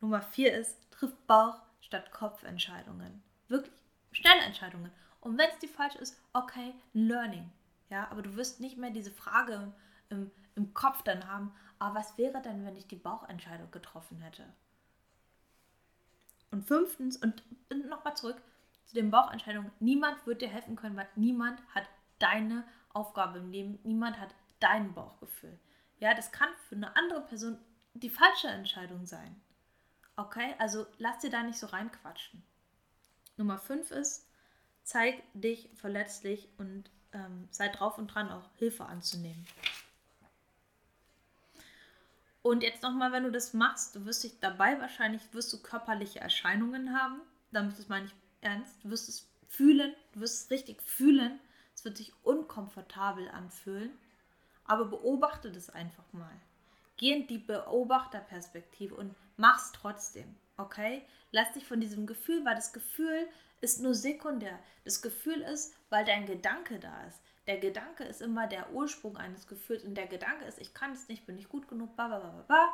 Nummer 0.00 0.22
vier 0.22 0.56
ist, 0.56 0.78
triff 0.92 1.12
Bauch, 1.26 1.60
statt 1.80 2.12
Kopfentscheidungen. 2.12 3.22
Wirklich 3.48 3.74
schnelle 4.12 4.42
Entscheidungen. 4.42 4.92
Und 5.20 5.36
wenn 5.36 5.50
es 5.50 5.58
die 5.58 5.68
falsche 5.68 5.98
ist, 5.98 6.16
okay, 6.32 6.72
Learning. 6.92 7.50
Ja, 7.90 8.08
aber 8.10 8.22
du 8.22 8.36
wirst 8.36 8.60
nicht 8.60 8.78
mehr 8.78 8.90
diese 8.90 9.10
Frage 9.10 9.72
im, 10.08 10.30
im 10.54 10.72
Kopf 10.72 11.02
dann 11.02 11.26
haben, 11.26 11.52
aber 11.80 11.98
ah, 11.98 12.00
was 12.00 12.16
wäre 12.18 12.40
denn, 12.42 12.64
wenn 12.64 12.76
ich 12.76 12.86
die 12.86 12.96
Bauchentscheidung 12.96 13.70
getroffen 13.70 14.20
hätte? 14.20 14.44
Und 16.50 16.66
fünftens, 16.66 17.16
und 17.16 17.42
nochmal 17.88 18.16
zurück 18.16 18.40
zu 18.90 18.96
den 18.96 19.12
Bauchentscheidungen, 19.12 19.70
niemand 19.78 20.26
wird 20.26 20.42
dir 20.42 20.48
helfen 20.48 20.74
können, 20.74 20.96
weil 20.96 21.08
niemand 21.14 21.62
hat 21.72 21.84
deine 22.18 22.64
Aufgabe 22.92 23.38
im 23.38 23.52
Leben, 23.52 23.78
niemand 23.84 24.18
hat 24.18 24.34
dein 24.58 24.92
Bauchgefühl. 24.94 25.56
Ja, 26.00 26.12
das 26.12 26.32
kann 26.32 26.48
für 26.68 26.74
eine 26.74 26.96
andere 26.96 27.20
Person 27.20 27.56
die 27.94 28.10
falsche 28.10 28.48
Entscheidung 28.48 29.06
sein. 29.06 29.40
Okay, 30.16 30.56
also 30.58 30.86
lass 30.98 31.20
dir 31.20 31.30
da 31.30 31.44
nicht 31.44 31.58
so 31.58 31.66
reinquatschen. 31.66 32.42
Nummer 33.36 33.58
5 33.58 33.92
ist, 33.92 34.26
zeig 34.82 35.22
dich 35.34 35.70
verletzlich 35.76 36.48
und 36.58 36.90
ähm, 37.12 37.46
sei 37.52 37.68
drauf 37.68 37.96
und 37.96 38.08
dran, 38.08 38.32
auch 38.32 38.50
Hilfe 38.56 38.86
anzunehmen. 38.86 39.46
Und 42.42 42.64
jetzt 42.64 42.82
nochmal, 42.82 43.12
wenn 43.12 43.22
du 43.22 43.30
das 43.30 43.54
machst, 43.54 43.94
du 43.94 44.04
wirst 44.04 44.24
dich 44.24 44.40
dabei 44.40 44.80
wahrscheinlich, 44.80 45.22
wirst 45.32 45.52
du 45.52 45.62
körperliche 45.62 46.18
Erscheinungen 46.18 46.98
haben. 46.98 47.20
Damit 47.52 47.78
ist 47.78 47.88
meine 47.88 48.06
ich 48.06 48.14
ernst. 48.40 48.76
Du 48.82 48.90
wirst 48.90 49.08
es 49.08 49.28
fühlen, 49.48 49.94
du 50.12 50.20
wirst 50.20 50.44
es 50.44 50.50
richtig 50.50 50.82
fühlen. 50.82 51.40
Es 51.74 51.84
wird 51.84 51.96
sich 51.96 52.12
unkomfortabel 52.22 53.28
anfühlen. 53.28 53.90
Aber 54.64 54.84
beobachte 54.84 55.50
das 55.50 55.70
einfach 55.70 56.12
mal. 56.12 56.40
Geh 56.96 57.12
in 57.12 57.26
die 57.26 57.38
Beobachterperspektive 57.38 58.94
und 58.94 59.14
mach's 59.36 59.72
trotzdem. 59.72 60.36
Okay? 60.56 61.02
Lass 61.32 61.52
dich 61.52 61.64
von 61.64 61.80
diesem 61.80 62.06
Gefühl, 62.06 62.44
weil 62.44 62.54
das 62.54 62.72
Gefühl 62.72 63.26
ist 63.60 63.80
nur 63.80 63.94
sekundär. 63.94 64.58
Das 64.84 65.02
Gefühl 65.02 65.40
ist, 65.42 65.74
weil 65.88 66.04
dein 66.04 66.26
Gedanke 66.26 66.78
da 66.78 67.04
ist. 67.06 67.20
Der 67.46 67.58
Gedanke 67.58 68.04
ist 68.04 68.20
immer 68.20 68.46
der 68.46 68.72
Ursprung 68.72 69.16
eines 69.16 69.46
Gefühls 69.46 69.84
und 69.84 69.94
der 69.94 70.06
Gedanke 70.06 70.44
ist, 70.44 70.60
ich 70.60 70.74
kann 70.74 70.92
es 70.92 71.08
nicht, 71.08 71.26
bin 71.26 71.36
nicht 71.36 71.48
gut 71.48 71.68
genug, 71.68 71.96
ba, 71.96 72.08
ba, 72.08 72.18
ba, 72.18 72.44
ba, 72.46 72.68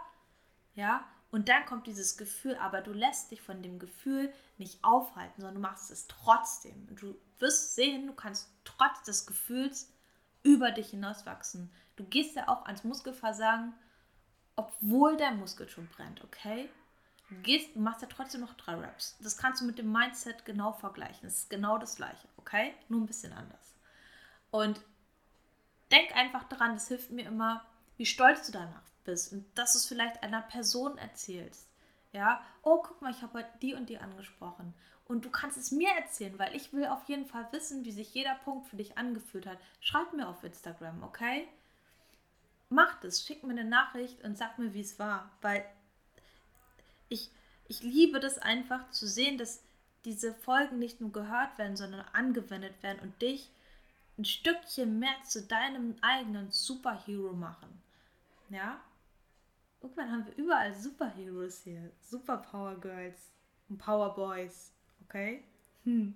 Ja, 0.74 1.09
und 1.30 1.48
dann 1.48 1.66
kommt 1.66 1.86
dieses 1.86 2.16
Gefühl, 2.16 2.56
aber 2.56 2.80
du 2.80 2.92
lässt 2.92 3.30
dich 3.30 3.42
von 3.42 3.62
dem 3.62 3.78
Gefühl 3.78 4.32
nicht 4.58 4.82
aufhalten, 4.84 5.40
sondern 5.40 5.56
du 5.56 5.60
machst 5.60 5.90
es 5.90 6.06
trotzdem. 6.06 6.86
Du 6.96 7.18
wirst 7.38 7.74
sehen, 7.74 8.06
du 8.06 8.12
kannst 8.12 8.50
trotz 8.64 9.02
des 9.02 9.26
Gefühls 9.26 9.92
über 10.42 10.70
dich 10.70 10.90
hinauswachsen. 10.90 11.72
Du 11.96 12.04
gehst 12.04 12.36
ja 12.36 12.48
auch 12.48 12.64
ans 12.66 12.84
Muskelversagen, 12.84 13.74
obwohl 14.54 15.16
der 15.16 15.32
Muskel 15.32 15.68
schon 15.68 15.88
brennt, 15.88 16.22
okay? 16.24 16.70
Du 17.28 17.34
gehst, 17.42 17.74
machst 17.74 18.02
ja 18.02 18.08
trotzdem 18.08 18.42
noch 18.42 18.54
drei 18.54 18.76
Reps. 18.76 19.18
Das 19.20 19.36
kannst 19.36 19.60
du 19.60 19.66
mit 19.66 19.78
dem 19.78 19.90
Mindset 19.90 20.44
genau 20.44 20.72
vergleichen. 20.72 21.26
Es 21.26 21.38
ist 21.38 21.50
genau 21.50 21.76
das 21.76 21.96
gleiche, 21.96 22.28
okay? 22.36 22.72
Nur 22.88 23.00
ein 23.00 23.06
bisschen 23.06 23.32
anders. 23.32 23.74
Und 24.52 24.80
denk 25.90 26.14
einfach 26.14 26.44
daran, 26.44 26.74
das 26.74 26.86
hilft 26.86 27.10
mir 27.10 27.26
immer, 27.26 27.66
wie 27.96 28.06
stolz 28.06 28.46
du 28.46 28.52
danach 28.52 28.86
bist 29.07 29.33
und 29.33 29.47
dass 29.57 29.73
du 29.73 29.79
es 29.79 29.87
vielleicht 29.87 30.23
einer 30.23 30.42
Person 30.42 30.99
erzählst. 30.99 31.66
Ja, 32.12 32.45
oh, 32.62 32.83
guck 32.83 33.01
mal, 33.03 33.11
ich 33.11 33.23
habe 33.23 33.38
heute 33.38 33.59
die 33.62 33.75
und 33.75 33.88
die 33.88 33.99
angesprochen. 33.99 34.75
Und 35.07 35.25
du 35.25 35.31
kannst 35.31 35.57
es 35.57 35.71
mir 35.71 35.90
erzählen, 35.90 36.38
weil 36.38 36.55
ich 36.55 36.73
will 36.73 36.87
auf 36.87 37.09
jeden 37.09 37.27
Fall 37.27 37.47
wissen, 37.53 37.85
wie 37.85 37.92
sich 37.92 38.12
jeder 38.12 38.35
Punkt 38.37 38.66
für 38.66 38.77
dich 38.77 38.99
angefühlt 38.99 39.47
hat. 39.47 39.59
Schreib 39.81 40.12
mir 40.12 40.29
auf 40.29 40.42
Instagram, 40.42 41.03
okay? 41.03 41.47
Mach 42.69 42.99
das, 43.01 43.25
schick 43.25 43.45
mir 43.45 43.53
eine 43.53 43.64
Nachricht 43.64 44.23
und 44.25 44.37
sag 44.37 44.59
mir, 44.59 44.75
wie 44.75 44.81
es 44.81 44.99
war. 44.99 45.31
Weil 45.42 45.64
ich, 47.09 47.31
ich 47.69 47.83
liebe 47.83 48.19
das 48.19 48.38
einfach 48.38 48.90
zu 48.90 49.07
sehen, 49.07 49.38
dass 49.38 49.62
diese 50.05 50.35
Folgen 50.35 50.79
nicht 50.79 51.01
nur 51.01 51.12
gehört 51.12 51.57
werden, 51.59 51.77
sondern 51.77 52.05
angewendet 52.12 52.83
werden 52.83 53.01
und 53.01 53.21
dich 53.23 53.51
ein 54.19 54.25
Stückchen 54.25 54.99
mehr 54.99 55.23
zu 55.25 55.42
deinem 55.42 55.97
eigenen 56.01 56.51
Superhero 56.51 57.33
machen. 57.33 57.83
Ja? 58.49 58.81
Irgendwann 59.87 60.11
haben 60.11 60.27
wir 60.27 60.37
überall 60.37 60.75
Superheroes 60.75 61.62
hier. 61.62 61.92
Superpower 62.01 62.75
Girls 62.81 63.31
und 63.68 63.79
Power 63.79 64.16
Boys. 64.16 64.72
Okay? 65.05 65.44
Hm. 65.85 66.12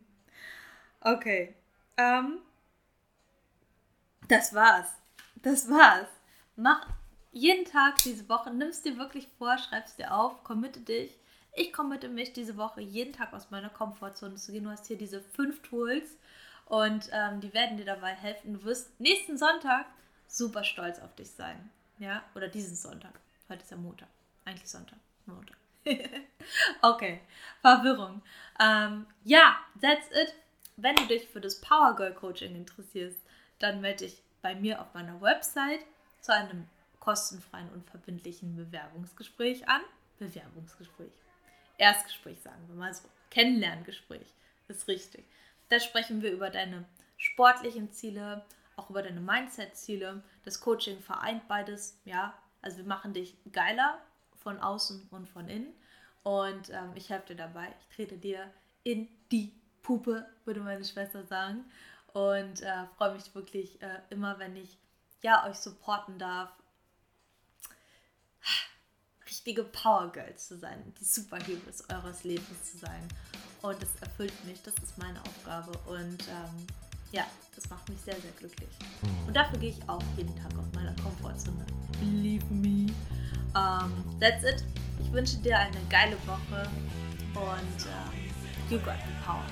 Okay. 1.00 1.54
Ähm, 1.96 2.40
das 4.26 4.52
war's. 4.52 4.88
Das 5.36 5.70
war's. 5.70 6.08
Mach 6.56 6.84
jeden 7.30 7.64
Tag 7.64 8.02
diese 8.02 8.28
Woche, 8.28 8.50
nimmst 8.50 8.84
dir 8.84 8.98
wirklich 8.98 9.28
vor, 9.38 9.56
schreibst 9.56 10.00
dir 10.00 10.12
auf, 10.12 10.42
committe 10.42 10.80
dich. 10.80 11.16
Ich 11.54 11.72
committe 11.72 12.08
mich 12.08 12.32
diese 12.32 12.56
Woche 12.56 12.80
jeden 12.80 13.12
Tag 13.12 13.32
aus 13.32 13.52
meiner 13.52 13.70
Komfortzone 13.70 14.34
zu 14.34 14.50
gehen. 14.50 14.64
Du 14.64 14.70
hast 14.70 14.88
hier 14.88 14.98
diese 14.98 15.20
fünf 15.20 15.62
Tools 15.62 16.16
und 16.66 17.08
ähm, 17.12 17.40
die 17.40 17.54
werden 17.54 17.76
dir 17.76 17.86
dabei 17.86 18.14
helfen. 18.14 18.54
Du 18.54 18.64
wirst 18.64 18.98
nächsten 18.98 19.38
Sonntag 19.38 19.86
super 20.26 20.64
stolz 20.64 20.98
auf 20.98 21.14
dich 21.14 21.30
sein. 21.30 21.70
Ja, 22.00 22.24
oder 22.34 22.48
diesen 22.48 22.74
Sonntag. 22.74 23.20
Heute 23.50 23.64
ist 23.64 23.70
ja 23.72 23.76
Montag. 23.76 24.08
Eigentlich 24.44 24.70
Sonntag. 24.70 25.00
Montag. 25.26 25.56
okay, 26.82 27.20
Verwirrung. 27.60 28.22
Ähm, 28.60 29.06
ja, 29.24 29.58
that's 29.82 30.06
it. 30.12 30.32
Wenn 30.76 30.94
du 30.94 31.06
dich 31.06 31.26
für 31.26 31.40
das 31.40 31.60
Power 31.60 31.96
Girl 31.96 32.14
Coaching 32.14 32.54
interessierst, 32.54 33.18
dann 33.58 33.80
melde 33.80 34.04
dich 34.04 34.22
bei 34.40 34.54
mir 34.54 34.80
auf 34.80 34.94
meiner 34.94 35.20
Website 35.20 35.84
zu 36.20 36.32
einem 36.32 36.68
kostenfreien 37.00 37.68
und 37.70 37.90
verbindlichen 37.90 38.54
Bewerbungsgespräch 38.54 39.68
an. 39.68 39.80
Bewerbungsgespräch. 40.20 41.10
Erstgespräch 41.76 42.40
sagen 42.42 42.68
wir 42.68 42.76
mal 42.76 42.94
so. 42.94 43.08
Kennenlerngespräch 43.30 44.32
ist 44.68 44.86
richtig. 44.86 45.24
Da 45.70 45.80
sprechen 45.80 46.22
wir 46.22 46.30
über 46.30 46.50
deine 46.50 46.84
sportlichen 47.16 47.90
Ziele, 47.90 48.44
auch 48.76 48.90
über 48.90 49.02
deine 49.02 49.20
Mindset-Ziele. 49.20 50.22
Das 50.44 50.60
Coaching 50.60 51.00
vereint 51.00 51.48
beides, 51.48 51.98
ja. 52.04 52.32
Also 52.62 52.78
wir 52.78 52.84
machen 52.84 53.12
dich 53.12 53.36
geiler 53.52 53.98
von 54.42 54.58
außen 54.58 55.08
und 55.10 55.28
von 55.28 55.48
innen. 55.48 55.72
Und 56.22 56.70
ähm, 56.70 56.92
ich 56.94 57.08
helfe 57.08 57.28
dir 57.28 57.36
dabei. 57.36 57.74
Ich 57.80 57.96
trete 57.96 58.18
dir 58.18 58.52
in 58.82 59.08
die 59.30 59.52
Puppe, 59.82 60.26
würde 60.44 60.60
meine 60.60 60.84
Schwester 60.84 61.24
sagen. 61.24 61.64
Und 62.12 62.62
äh, 62.62 62.86
freue 62.96 63.14
mich 63.14 63.34
wirklich 63.34 63.80
äh, 63.82 64.00
immer, 64.10 64.38
wenn 64.38 64.56
ich 64.56 64.78
ja, 65.22 65.46
euch 65.46 65.56
supporten 65.56 66.18
darf, 66.18 66.50
richtige 69.26 69.62
Power 69.64 70.10
Girls 70.10 70.48
zu 70.48 70.58
sein, 70.58 70.92
die 70.98 71.04
Superheroes 71.04 71.88
eures 71.88 72.24
Lebens 72.24 72.72
zu 72.72 72.78
sein. 72.78 73.06
Und 73.62 73.80
das 73.80 73.94
erfüllt 74.00 74.44
mich, 74.44 74.60
das 74.62 74.74
ist 74.82 74.98
meine 74.98 75.20
Aufgabe. 75.20 75.72
Und 75.86 76.26
ähm, 76.28 76.66
ja, 77.12 77.24
das 77.54 77.68
macht 77.70 77.88
mich 77.88 78.00
sehr, 78.00 78.14
sehr 78.20 78.30
glücklich. 78.32 78.68
Und 79.26 79.34
dafür 79.34 79.58
gehe 79.58 79.70
ich 79.70 79.88
auch 79.88 80.02
jeden 80.16 80.34
Tag 80.36 80.52
aus 80.58 80.66
meiner 80.74 80.94
Komfortzone. 81.02 81.64
Believe 81.98 82.44
me. 82.50 82.92
Um, 83.52 83.56
ähm, 83.56 84.20
that's 84.20 84.44
it. 84.44 84.64
Ich 85.00 85.12
wünsche 85.12 85.36
dir 85.38 85.58
eine 85.58 85.76
geile 85.88 86.16
Woche 86.26 86.68
und 87.34 87.86
uh, 87.86 88.70
you 88.70 88.78
got 88.78 88.94
the 89.06 89.24
power. 89.24 89.44